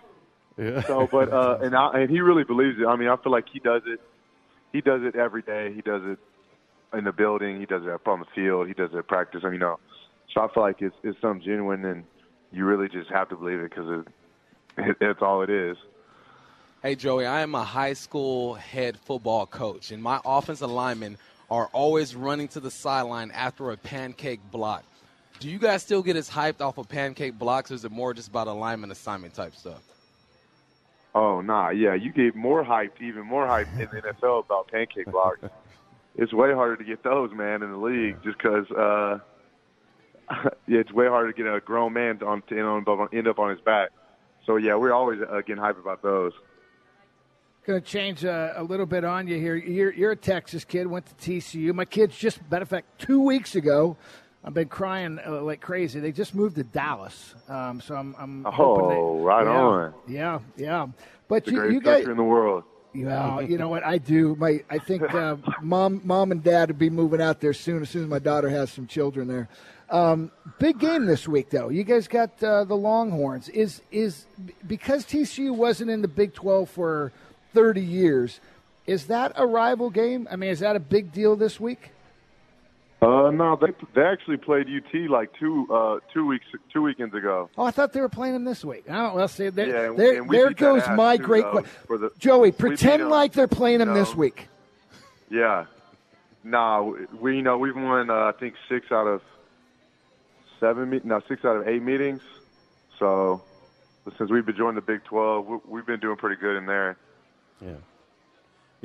[0.56, 0.82] Yeah.
[0.82, 2.86] So, but uh, and I, and he really believes it.
[2.86, 4.00] I mean, I feel like he does it
[4.74, 5.72] he does it every day.
[5.72, 6.18] He does it
[6.94, 7.60] in the building.
[7.60, 8.68] He does it up on the field.
[8.68, 9.42] He does it at practice.
[9.44, 9.78] I mean, you know,
[10.32, 12.04] so I feel like it's it's something genuine, and
[12.52, 14.04] you really just have to believe it because
[14.78, 15.76] it, it, it's all it is.
[16.82, 21.16] Hey, Joey, I am a high school head football coach, and my offensive linemen
[21.50, 24.84] are always running to the sideline after a pancake block.
[25.40, 28.14] Do you guys still get as hyped off of pancake blocks, or is it more
[28.14, 29.82] just about alignment assignment type stuff?
[31.14, 35.06] Oh nah, yeah, you get more hyped, even more hyped in the NFL about pancake
[35.06, 35.40] blocks.
[36.16, 39.18] it's way harder to get those, man, in the league, just because uh,
[40.66, 43.38] yeah, it's way harder to get a grown man on to end, on, end up
[43.38, 43.90] on his back.
[44.46, 46.32] So yeah, we're always uh, getting hyped about those.
[47.66, 49.56] Going to change uh, a little bit on you here.
[49.56, 51.72] You're, you're a Texas kid, went to TCU.
[51.72, 53.96] My kids just, matter of fact, two weeks ago
[54.44, 56.00] I've been crying uh, like crazy.
[56.00, 58.14] They just moved to Dallas, um, so I'm.
[58.18, 59.94] I'm oh, they, right yeah, on.
[60.06, 60.86] Yeah, yeah.
[61.28, 62.64] But the you, you guys in the world.
[62.94, 64.36] Yeah, you know what I do.
[64.36, 67.82] My I think uh, mom, mom and dad would be moving out there soon.
[67.82, 69.48] As soon as my daughter has some children there.
[69.90, 71.68] Um, big game this week, though.
[71.68, 73.48] You guys got uh, the Longhorns.
[73.50, 74.26] Is is
[74.66, 77.12] because TCU wasn't in the Big Twelve for
[77.52, 78.40] thirty years?
[78.86, 80.28] Is that a rival game?
[80.30, 81.90] I mean, is that a big deal this week?
[83.04, 87.50] Uh, no, they they actually played UT like two uh, two weeks two weekends ago.
[87.58, 88.88] Oh, I thought they were playing them this week.
[88.88, 89.14] I don't.
[89.14, 92.10] Well, see, there, yeah, there, and there goes my too, great question.
[92.18, 94.48] Joey, pretend like they're playing them this week.
[95.30, 95.66] Yeah,
[96.44, 99.20] no, we you know we've won uh, I think six out of
[100.58, 102.22] seven, no six out of eight meetings.
[102.98, 103.42] So
[104.16, 106.96] since we've been joining the Big Twelve, we've been doing pretty good in there.
[107.60, 107.72] Yeah.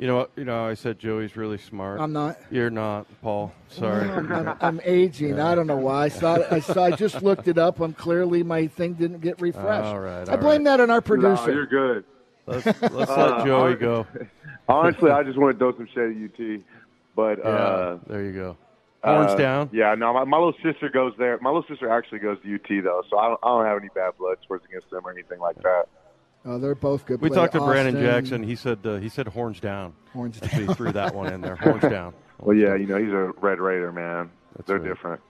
[0.00, 0.64] You know, you know.
[0.64, 2.00] I said Joey's really smart.
[2.00, 2.38] I'm not.
[2.50, 3.52] You're not, Paul.
[3.68, 4.08] Sorry.
[4.08, 5.36] I'm, I'm, I'm aging.
[5.36, 5.48] Yeah.
[5.48, 6.04] I don't know why.
[6.04, 6.38] I saw.
[6.50, 6.84] I saw.
[6.84, 7.80] I just looked it up.
[7.80, 9.84] I'm clearly my thing didn't get refreshed.
[9.84, 10.26] All right.
[10.26, 10.78] All I blame right.
[10.78, 11.48] that on our producer.
[11.48, 12.04] No, you're good.
[12.46, 14.06] Let's, let's uh, let Joey go.
[14.70, 16.62] Honestly, I just want to throw some shade at UT,
[17.14, 18.56] but yeah, uh, there you go.
[19.04, 19.70] Horns uh, down.
[19.70, 21.38] Yeah, no, my, my little sister goes there.
[21.42, 23.90] My little sister actually goes to UT though, so I don't, I don't have any
[23.94, 25.88] bad blood towards against them or anything like that.
[26.44, 27.20] Oh, they're both good.
[27.20, 27.36] We play.
[27.36, 27.70] talked to Austin.
[27.70, 28.42] Brandon Jackson.
[28.42, 29.92] He said uh, he said horns down.
[30.12, 30.50] Horns down.
[30.50, 31.56] he threw that one in there.
[31.60, 32.14] Horns down.
[32.38, 34.30] well, yeah, you know he's a Red Raider, man.
[34.56, 34.88] That's they're right.
[34.88, 35.20] different.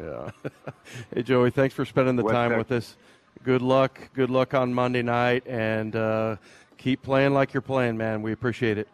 [0.00, 0.30] Yeah.
[1.14, 2.68] hey, Joey, thanks for spending the West time Texas.
[2.68, 2.96] with us.
[3.44, 4.10] Good luck.
[4.14, 6.36] Good luck on Monday night, and uh,
[6.78, 8.22] keep playing like you're playing, man.
[8.22, 8.88] We appreciate it.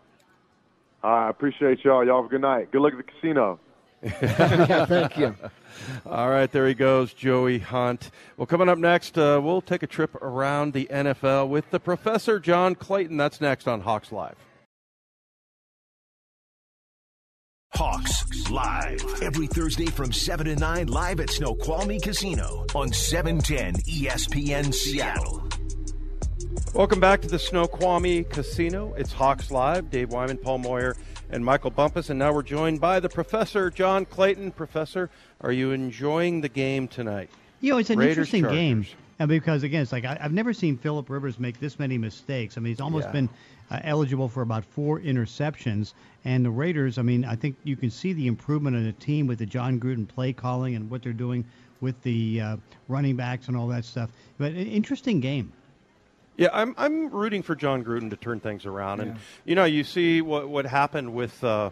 [1.02, 2.04] I appreciate y'all.
[2.04, 2.72] Y'all have a good night.
[2.72, 3.60] Good luck at the casino.
[4.02, 5.34] yeah, thank you.
[6.06, 8.10] All right, there he goes, Joey Hunt.
[8.36, 12.38] Well, coming up next, uh, we'll take a trip around the NFL with the professor,
[12.38, 13.16] John Clayton.
[13.16, 14.36] That's next on Hawks Live.
[17.74, 24.72] Hawks live every Thursday from 7 to 9 live at Snoqualmie Casino on 710 ESPN
[24.72, 25.46] Seattle.
[26.74, 28.94] Welcome back to the Snoqualmie Casino.
[28.94, 29.90] It's Hawks Live.
[29.90, 30.96] Dave Wyman, Paul Moyer,
[31.30, 32.10] and Michael Bumpus.
[32.10, 34.52] And now we're joined by the professor, John Clayton.
[34.52, 35.10] Professor,
[35.40, 37.30] are you enjoying the game tonight?
[37.60, 38.58] You know, it's an Raiders, interesting Chargers.
[38.58, 38.86] game.
[39.20, 42.56] And because, again, it's like I, I've never seen Philip Rivers make this many mistakes.
[42.56, 43.12] I mean, he's almost Yeah.
[43.12, 43.28] been
[43.70, 45.92] uh, eligible for about four interceptions.
[46.24, 49.26] And the Raiders, I mean, I think you can see the improvement in the team
[49.26, 51.44] with the Jon Gruden play calling and what they're doing
[51.80, 52.56] with the uh,
[52.88, 54.10] running backs and all that stuff.
[54.38, 55.52] But an interesting game.
[56.38, 59.82] Yeah, I'm I'm rooting for Jon Gruden to turn things around, and you know, you
[59.82, 61.42] see what what happened with.
[61.42, 61.70] Uh,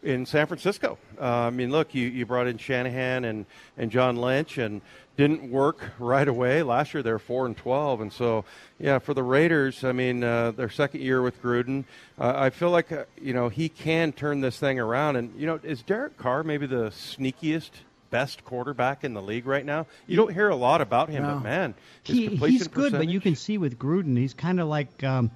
[0.00, 4.14] in San Francisco, uh, I mean, look, you, you brought in Shanahan and, and John
[4.14, 4.80] Lynch, and
[5.16, 6.62] didn't work right away.
[6.62, 8.44] Last year they were four and twelve, and so
[8.78, 11.84] yeah, for the Raiders, I mean, uh, their second year with Gruden,
[12.18, 15.16] uh, I feel like uh, you know he can turn this thing around.
[15.16, 17.70] And you know, is Derek Carr maybe the sneakiest,
[18.10, 19.86] best quarterback in the league right now?
[20.06, 21.34] You don't hear a lot about him, No.
[21.34, 25.02] but man, He, he's good, but you can see with Gruden, he's kind of like
[25.04, 25.30] um,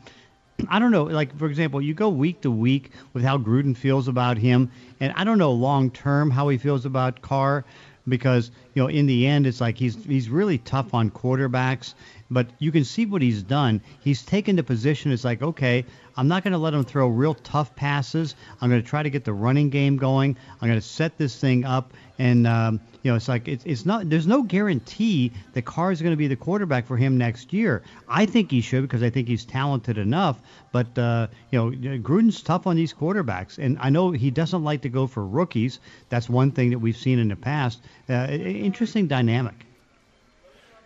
[0.69, 1.05] I don't know.
[1.05, 5.13] Like for example, you go week to week with how Gruden feels about him, and
[5.17, 7.65] I don't know long term how he feels about Carr,
[8.09, 11.95] because you know in the end it's like he's he's really tough on quarterbacks.
[12.33, 13.83] But you can see what he's done.
[14.01, 15.13] He's taken the position.
[15.13, 15.85] It's like okay,
[16.17, 18.35] I'm not going to let him throw real tough passes.
[18.61, 20.37] I'm going to try to get the running game going.
[20.61, 23.85] I'm going to set this thing up, and um, you know, it's like it's, it's
[23.85, 24.09] not.
[24.09, 27.83] There's no guarantee that Carr is going to be the quarterback for him next year.
[28.09, 30.41] I think he should because I think he's talented enough.
[30.71, 34.83] But uh, you know, Gruden's tough on these quarterbacks, and I know he doesn't like
[34.83, 35.81] to go for rookies.
[36.09, 37.83] That's one thing that we've seen in the past.
[38.09, 39.67] Uh, interesting dynamic.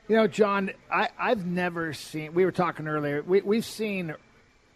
[0.09, 2.33] You know, John, I, I've never seen.
[2.33, 3.23] We were talking earlier.
[3.23, 4.15] We, we've seen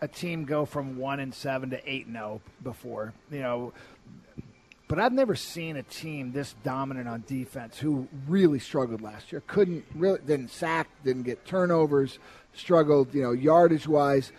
[0.01, 3.13] a team go from one and seven to eight and zero before.
[3.31, 3.73] You know,
[4.89, 9.41] but I've never seen a team this dominant on defense who really struggled last year.
[9.47, 12.19] Couldn't really didn't sack, didn't get turnovers,
[12.53, 13.15] struggled.
[13.15, 14.33] You know, yardage wise.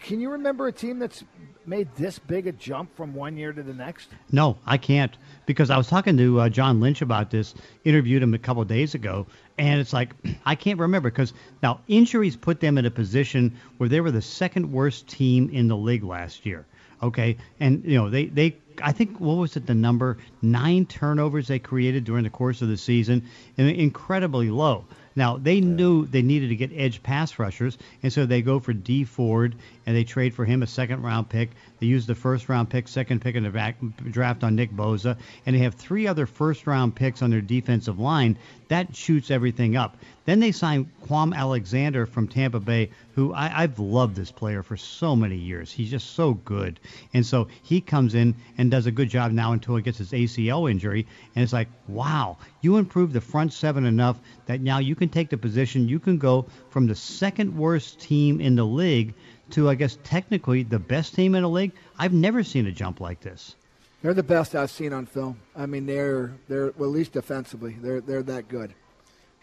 [0.00, 1.22] Can you remember a team that's
[1.66, 4.08] made this big a jump from one year to the next?
[4.32, 7.54] No, I can't because I was talking to uh, John Lynch about this.
[7.84, 9.26] Interviewed him a couple days ago,
[9.58, 10.14] and it's like
[10.46, 14.22] I can't remember because now injuries put them in a position where they were the
[14.22, 16.64] second worst team in the league last year.
[17.02, 21.48] Okay, and you know they they I think what was it the number nine turnovers
[21.48, 24.86] they created during the course of the season, and incredibly low.
[25.16, 28.72] Now they knew they needed to get edge pass rushers, and so they go for
[28.72, 31.50] Dee Ford and they trade for him a second round pick.
[31.78, 35.54] They use the first round pick, second pick in the draft on Nick Bosa, and
[35.54, 38.36] they have three other first round picks on their defensive line.
[38.68, 39.96] That shoots everything up.
[40.24, 44.76] Then they sign Kwon Alexander from Tampa Bay, who I, I've loved this player for
[44.76, 45.70] so many years.
[45.70, 46.80] He's just so good,
[47.14, 50.10] and so he comes in and does a good job now until he gets his
[50.10, 54.96] ACL injury, and it's like, wow, you improved the front seven enough that now you
[54.96, 55.88] can take the position.
[55.88, 59.14] You can go from the second worst team in the league
[59.50, 61.72] to, I guess, technically the best team in the league.
[61.98, 63.56] I've never seen a jump like this.
[64.02, 65.40] They're the best I've seen on film.
[65.56, 68.74] I mean, they're they're well, at least defensively, they're they're that good.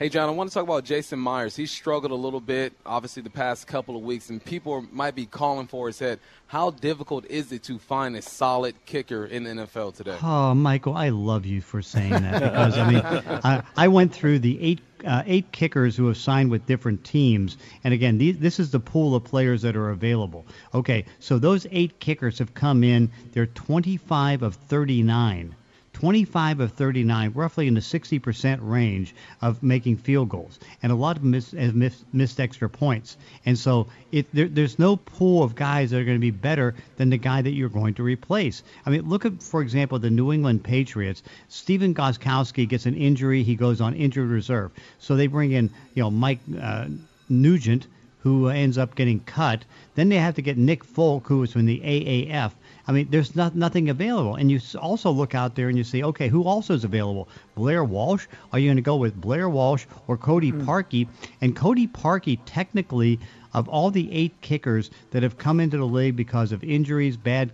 [0.03, 1.55] Hey, John, I want to talk about Jason Myers.
[1.55, 5.25] He struggled a little bit, obviously, the past couple of weeks, and people might be
[5.25, 6.19] calling for his head.
[6.47, 10.17] How difficult is it to find a solid kicker in the NFL today?
[10.21, 13.01] Oh, Michael, I love you for saying that because I mean,
[13.45, 17.55] I, I went through the eight uh, eight kickers who have signed with different teams,
[17.85, 20.45] and again, these, this is the pool of players that are available.
[20.73, 23.09] Okay, so those eight kickers have come in.
[23.31, 25.55] They're 25 of 39.
[25.93, 31.15] 25 of 39, roughly in the 60% range of making field goals, and a lot
[31.15, 33.15] of them miss, have missed, extra points.
[33.45, 36.75] And so it, there, there's no pool of guys that are going to be better
[36.97, 38.63] than the guy that you're going to replace.
[38.85, 41.23] I mean, look at, for example, the New England Patriots.
[41.47, 44.71] Stephen Gostkowski gets an injury; he goes on injured reserve.
[44.99, 46.87] So they bring in, you know, Mike uh,
[47.29, 47.87] Nugent,
[48.19, 49.65] who ends up getting cut.
[49.95, 52.51] Then they have to get Nick Folk, who was in the AAF.
[52.85, 54.35] I mean, there's not, nothing available.
[54.35, 57.29] And you also look out there and you see, okay, who also is available?
[57.55, 58.27] Blair Walsh?
[58.51, 60.67] Are you going to go with Blair Walsh or Cody hmm.
[60.67, 61.07] Parkey?
[61.41, 63.19] And Cody Parkey, technically,
[63.53, 67.51] of all the eight kickers that have come into the league because of injuries, bad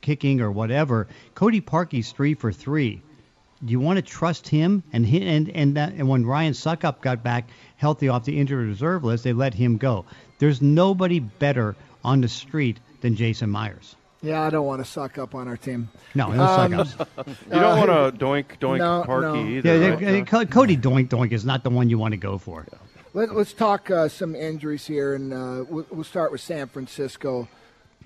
[0.00, 3.02] kicking, or whatever, Cody Parkey's three for three
[3.64, 4.82] do you want to trust him?
[4.92, 8.66] And he, and and that, and when Ryan Succop got back healthy off the injured
[8.66, 10.04] reserve list, they let him go.
[10.38, 13.94] There's nobody better on the street than Jason Myers.
[14.22, 15.88] Yeah, I don't want to suck up on our team.
[16.14, 17.06] No, no Um, Suckups.
[17.52, 19.50] You don't want to doink doink no, Parkey no.
[19.50, 19.78] either.
[19.78, 19.98] Yeah, right,
[20.30, 22.66] they- Cody Doink Doink is not the one you want to go for.
[23.14, 27.46] Let, us talk uh, some injuries here, and uh, we'll, we'll start with San Francisco.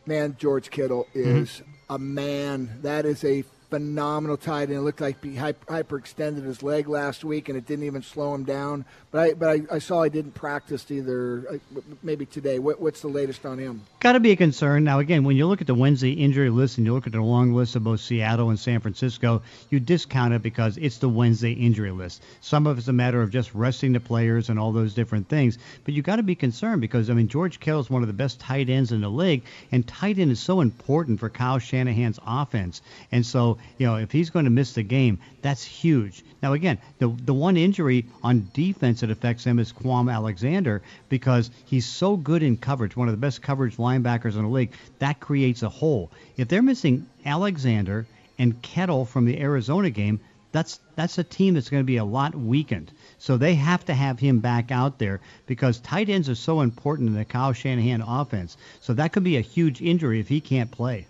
[0.04, 2.78] Man, George Kittle is a man.
[2.82, 4.78] That is a phenomenal tight end.
[4.78, 8.44] It looked like he hyperextended his leg last week, and it didn't even slow him
[8.44, 8.84] down.
[9.10, 11.60] But I, but I, I saw he didn't practice either.
[12.02, 12.58] Maybe today.
[12.58, 13.82] What, what's the latest on him?
[14.00, 14.84] Got to be a concern.
[14.84, 17.20] Now, again, when you look at the Wednesday injury list and you look at the
[17.20, 21.52] long list of both Seattle and San Francisco, you discount it because it's the Wednesday
[21.52, 22.22] injury list.
[22.40, 25.58] Some of it's a matter of just resting the players and all those different things.
[25.84, 28.14] But you got to be concerned because I mean George Kittle is one of the
[28.14, 29.42] best tight ends in the league,
[29.72, 32.82] and tight end is so important for Kyle Shanahan's offense.
[33.10, 36.24] And so you know, if he's going to miss the game, that's huge.
[36.42, 41.50] Now, again, the the one injury on defense that affects him is Kwon Alexander because
[41.64, 44.72] he's so good in coverage, one of the best coverage linebackers in the league.
[44.98, 46.10] That creates a hole.
[46.36, 48.06] If they're missing Alexander
[48.38, 50.20] and Kittle from the Arizona game,
[50.52, 52.90] that's that's a team that's going to be a lot weakened.
[53.18, 57.08] So they have to have him back out there because tight ends are so important
[57.08, 58.56] in the Kyle Shanahan offense.
[58.80, 61.06] So that could be a huge injury if he can't play.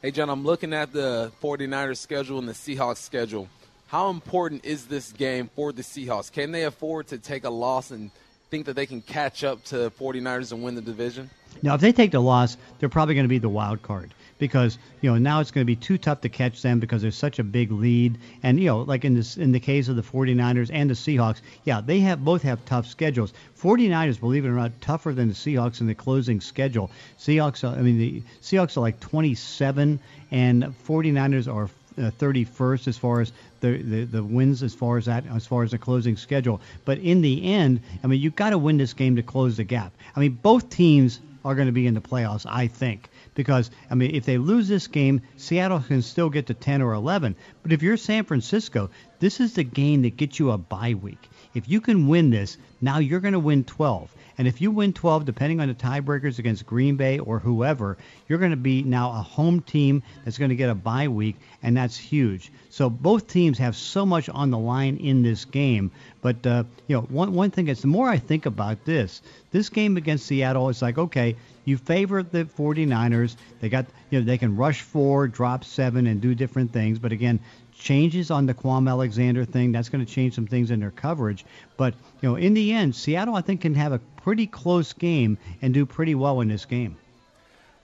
[0.00, 3.48] Hey, John, I'm looking at the 49ers schedule and the Seahawks schedule.
[3.88, 6.30] How important is this game for the Seahawks?
[6.30, 8.12] Can they afford to take a loss and
[8.48, 11.28] think that they can catch up to 49ers and win the division?
[11.62, 14.78] Now, if they take the loss, they're probably going to be the wild card because
[15.00, 17.38] you know now it's going to be too tough to catch them because there's such
[17.38, 18.18] a big lead.
[18.42, 21.40] And you know, like in this in the case of the 49ers and the Seahawks,
[21.64, 23.32] yeah, they have both have tough schedules.
[23.60, 26.90] 49ers, believe it or not, tougher than the Seahawks in the closing schedule.
[27.18, 29.98] Seahawks, I mean, the Seahawks are like 27,
[30.30, 31.68] and 49ers are
[31.98, 35.64] uh, 31st as far as the, the, the wins as far as that as far
[35.64, 36.60] as the closing schedule.
[36.84, 39.64] But in the end, I mean, you've got to win this game to close the
[39.64, 39.92] gap.
[40.14, 43.08] I mean, both teams are going to be in the playoffs, I think.
[43.38, 46.92] Because, I mean, if they lose this game, Seattle can still get to 10 or
[46.92, 47.36] 11.
[47.62, 51.30] But if you're San Francisco, this is the game that gets you a bye week.
[51.58, 54.14] If you can win this, now you're going to win 12.
[54.38, 57.98] And if you win 12, depending on the tiebreakers against Green Bay or whoever,
[58.28, 61.34] you're going to be now a home team that's going to get a bye week,
[61.60, 62.52] and that's huge.
[62.70, 65.90] So both teams have so much on the line in this game.
[66.22, 69.68] But uh, you know, one one thing is the more I think about this, this
[69.68, 71.34] game against Seattle is like, okay,
[71.64, 73.34] you favor the 49ers.
[73.60, 77.00] They got you know they can rush four, drop seven, and do different things.
[77.00, 77.40] But again,
[77.78, 79.72] changes on the Kwon Alexander thing.
[79.72, 81.44] That's going to change some things in their coverage.
[81.76, 85.38] But you know, in the end, Seattle I think can have a pretty close game
[85.62, 86.96] and do pretty well in this game.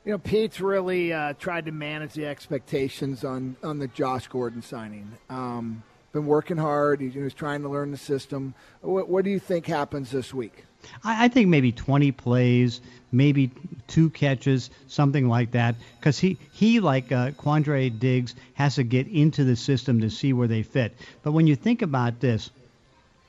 [0.04, 4.60] You know, Pete's really uh, tried to manage the expectations on on the Josh Gordon
[4.60, 5.10] signing.
[5.30, 5.82] Um,
[6.12, 7.00] been working hard.
[7.00, 8.54] He's, he's trying to learn the system.
[8.80, 10.64] What, what do you think happens this week?
[11.02, 12.80] I, I think maybe 20 plays,
[13.12, 13.50] maybe
[13.86, 15.76] two catches, something like that.
[15.98, 20.32] Because he, he, like uh, Quandre Diggs, has to get into the system to see
[20.32, 20.94] where they fit.
[21.22, 22.50] But when you think about this,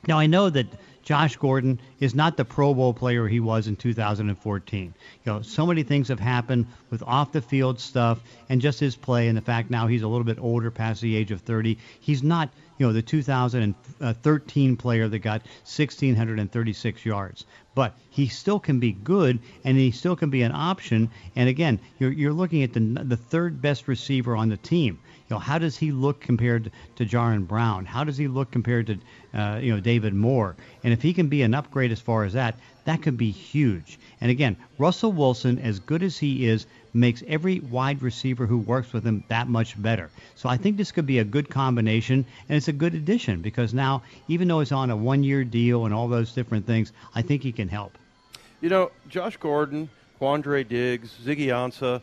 [0.08, 0.68] now I know that
[1.06, 4.94] Josh Gordon is not the Pro Bowl player he was in 2014.
[5.24, 8.96] You know, so many things have happened with off the field stuff and just his
[8.96, 11.78] play and the fact now he's a little bit older past the age of 30.
[12.00, 17.46] He's not you know, the 2013 player that got 1,636 yards.
[17.74, 21.10] But he still can be good, and he still can be an option.
[21.36, 25.00] And again, you're, you're looking at the, the third best receiver on the team.
[25.28, 27.86] You know, how does he look compared to Jaron Brown?
[27.86, 28.98] How does he look compared to,
[29.34, 30.56] uh, you know, David Moore?
[30.84, 33.98] And if he can be an upgrade as far as that, that could be huge.
[34.22, 38.94] And again, Russell Wilson, as good as he is, makes every wide receiver who works
[38.94, 40.10] with him that much better.
[40.36, 43.74] So I think this could be a good combination, and it's a good addition because
[43.74, 47.44] now, even though it's on a one-year deal and all those different things, I think
[47.44, 47.98] he can help.
[48.62, 49.90] You know, Josh Gordon,
[50.20, 52.02] Quandre Diggs, Ziggy Ansah,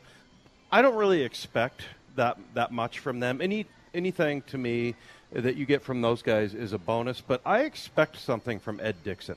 [0.71, 1.83] I don't really expect
[2.17, 3.41] that that much from them.
[3.41, 4.95] Any anything to me
[5.33, 8.97] that you get from those guys is a bonus, but I expect something from Ed
[9.05, 9.37] Dickson.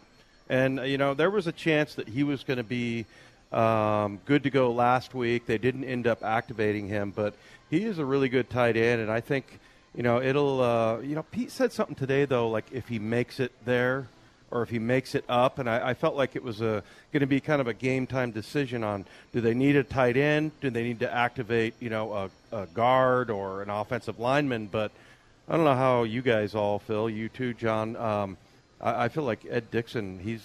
[0.50, 3.06] And you know, there was a chance that he was going to be
[3.52, 5.46] um, good to go last week.
[5.46, 7.36] They didn't end up activating him, but
[7.70, 9.60] he is a really good tight end, and I think
[9.96, 10.62] you know it'll.
[10.62, 14.08] Uh, you know, Pete said something today though, like if he makes it there
[14.52, 16.84] or if he makes it up, and I, I felt like it was going
[17.14, 20.52] to be kind of a game time decision on do they need a tight end,
[20.62, 24.92] do they need to activate you know a, a guard or an offensive lineman, but.
[25.48, 27.08] I don't know how you guys all feel.
[27.08, 27.96] You too, John.
[27.98, 28.38] Um,
[28.82, 30.18] I, I, feel like Ed Dickson.
[30.18, 30.44] He's.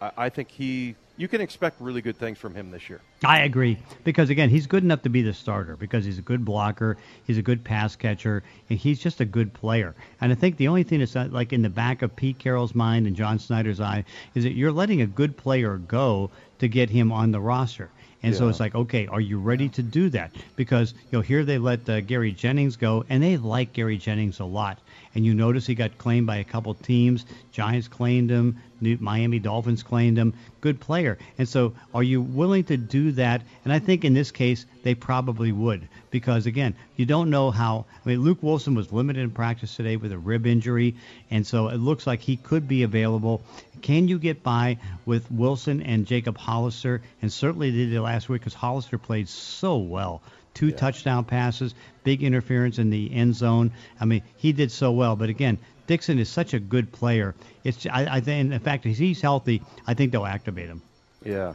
[0.00, 3.00] I, I think he you can expect really good things from him this year.
[3.24, 6.44] I agree because again, he's good enough to be the starter because he's a good
[6.44, 6.96] blocker,
[7.26, 9.94] he's a good pass catcher, and he's just a good player.
[10.20, 12.74] And I think the only thing that's uh, like in the back of Pete Carroll's
[12.74, 14.04] mind and John Schneider's eye
[14.34, 17.90] is that you're letting a good player go to get him on the roster.
[18.22, 18.38] And yeah.
[18.38, 20.30] so it's like, okay, are you ready to do that?
[20.54, 24.40] Because you know here they let uh, Gary Jennings go, and they like Gary Jennings
[24.40, 24.78] a lot.
[25.14, 27.26] And you notice he got claimed by a couple teams.
[27.50, 28.58] Giants claimed him.
[28.82, 30.34] New, Miami Dolphins claimed him.
[30.60, 31.16] Good player.
[31.38, 33.42] And so, are you willing to do that?
[33.64, 37.86] And I think in this case, they probably would because again, you don't know how.
[38.04, 40.96] I mean, Luke Wilson was limited in practice today with a rib injury,
[41.30, 43.42] and so it looks like he could be available.
[43.80, 47.02] Can you get by with Wilson and Jacob Hollister?
[47.22, 50.22] And certainly they did last week because Hollister played so well
[50.54, 50.76] two yeah.
[50.76, 51.74] touchdown passes,
[52.04, 53.72] big interference in the end zone.
[54.00, 55.16] I mean, he did so well.
[55.16, 55.58] But again,
[55.92, 57.34] Dickson is such a good player.
[57.64, 60.80] It's I, I think in fact if he's healthy, I think they'll activate him.
[61.22, 61.54] Yeah.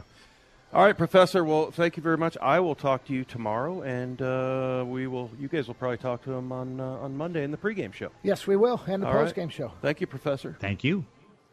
[0.72, 1.42] All right, Professor.
[1.44, 2.36] Well, thank you very much.
[2.40, 5.28] I will talk to you tomorrow, and uh, we will.
[5.40, 8.12] You guys will probably talk to him on uh, on Monday in the pregame show.
[8.22, 9.52] Yes, we will, and the postgame right.
[9.52, 9.72] show.
[9.82, 10.56] Thank you, Professor.
[10.60, 11.04] Thank you.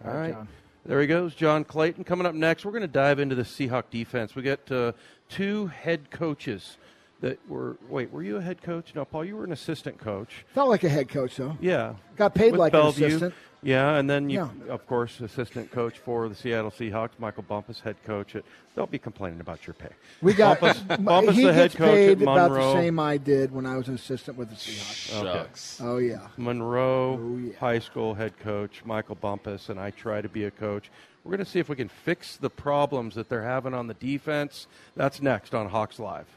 [0.05, 0.33] All right.
[0.33, 0.47] John.
[0.85, 2.03] There he goes, John Clayton.
[2.03, 4.35] Coming up next, we're going to dive into the Seahawk defense.
[4.35, 4.91] We got uh,
[5.27, 6.77] two head coaches
[7.21, 8.93] that were wait were you a head coach?
[8.95, 10.45] No paul you were an assistant coach.
[10.53, 11.57] Felt like a head coach though.
[11.61, 11.95] Yeah.
[12.15, 13.05] Got paid like Bellevue.
[13.05, 13.33] an assistant.
[13.63, 14.73] Yeah and then you yeah.
[14.73, 17.11] of course assistant coach for the seattle seahawks.
[17.17, 18.43] Michael bumpus head coach at
[18.75, 19.89] they'll be complaining about your pay.
[20.21, 23.51] We got bumpus, bumpus he the head coach paid at about the same i did
[23.51, 25.81] when i was an assistant with the seahawks.
[25.81, 25.89] Okay.
[25.89, 26.27] oh yeah.
[26.37, 27.57] Monroe oh, yeah.
[27.57, 30.91] high school head coach michael bumpus and i try to be a coach.
[31.23, 33.95] We're going to see if we can fix the problems that they're having on the
[33.95, 34.67] defense.
[34.95, 36.27] That's next on hawks live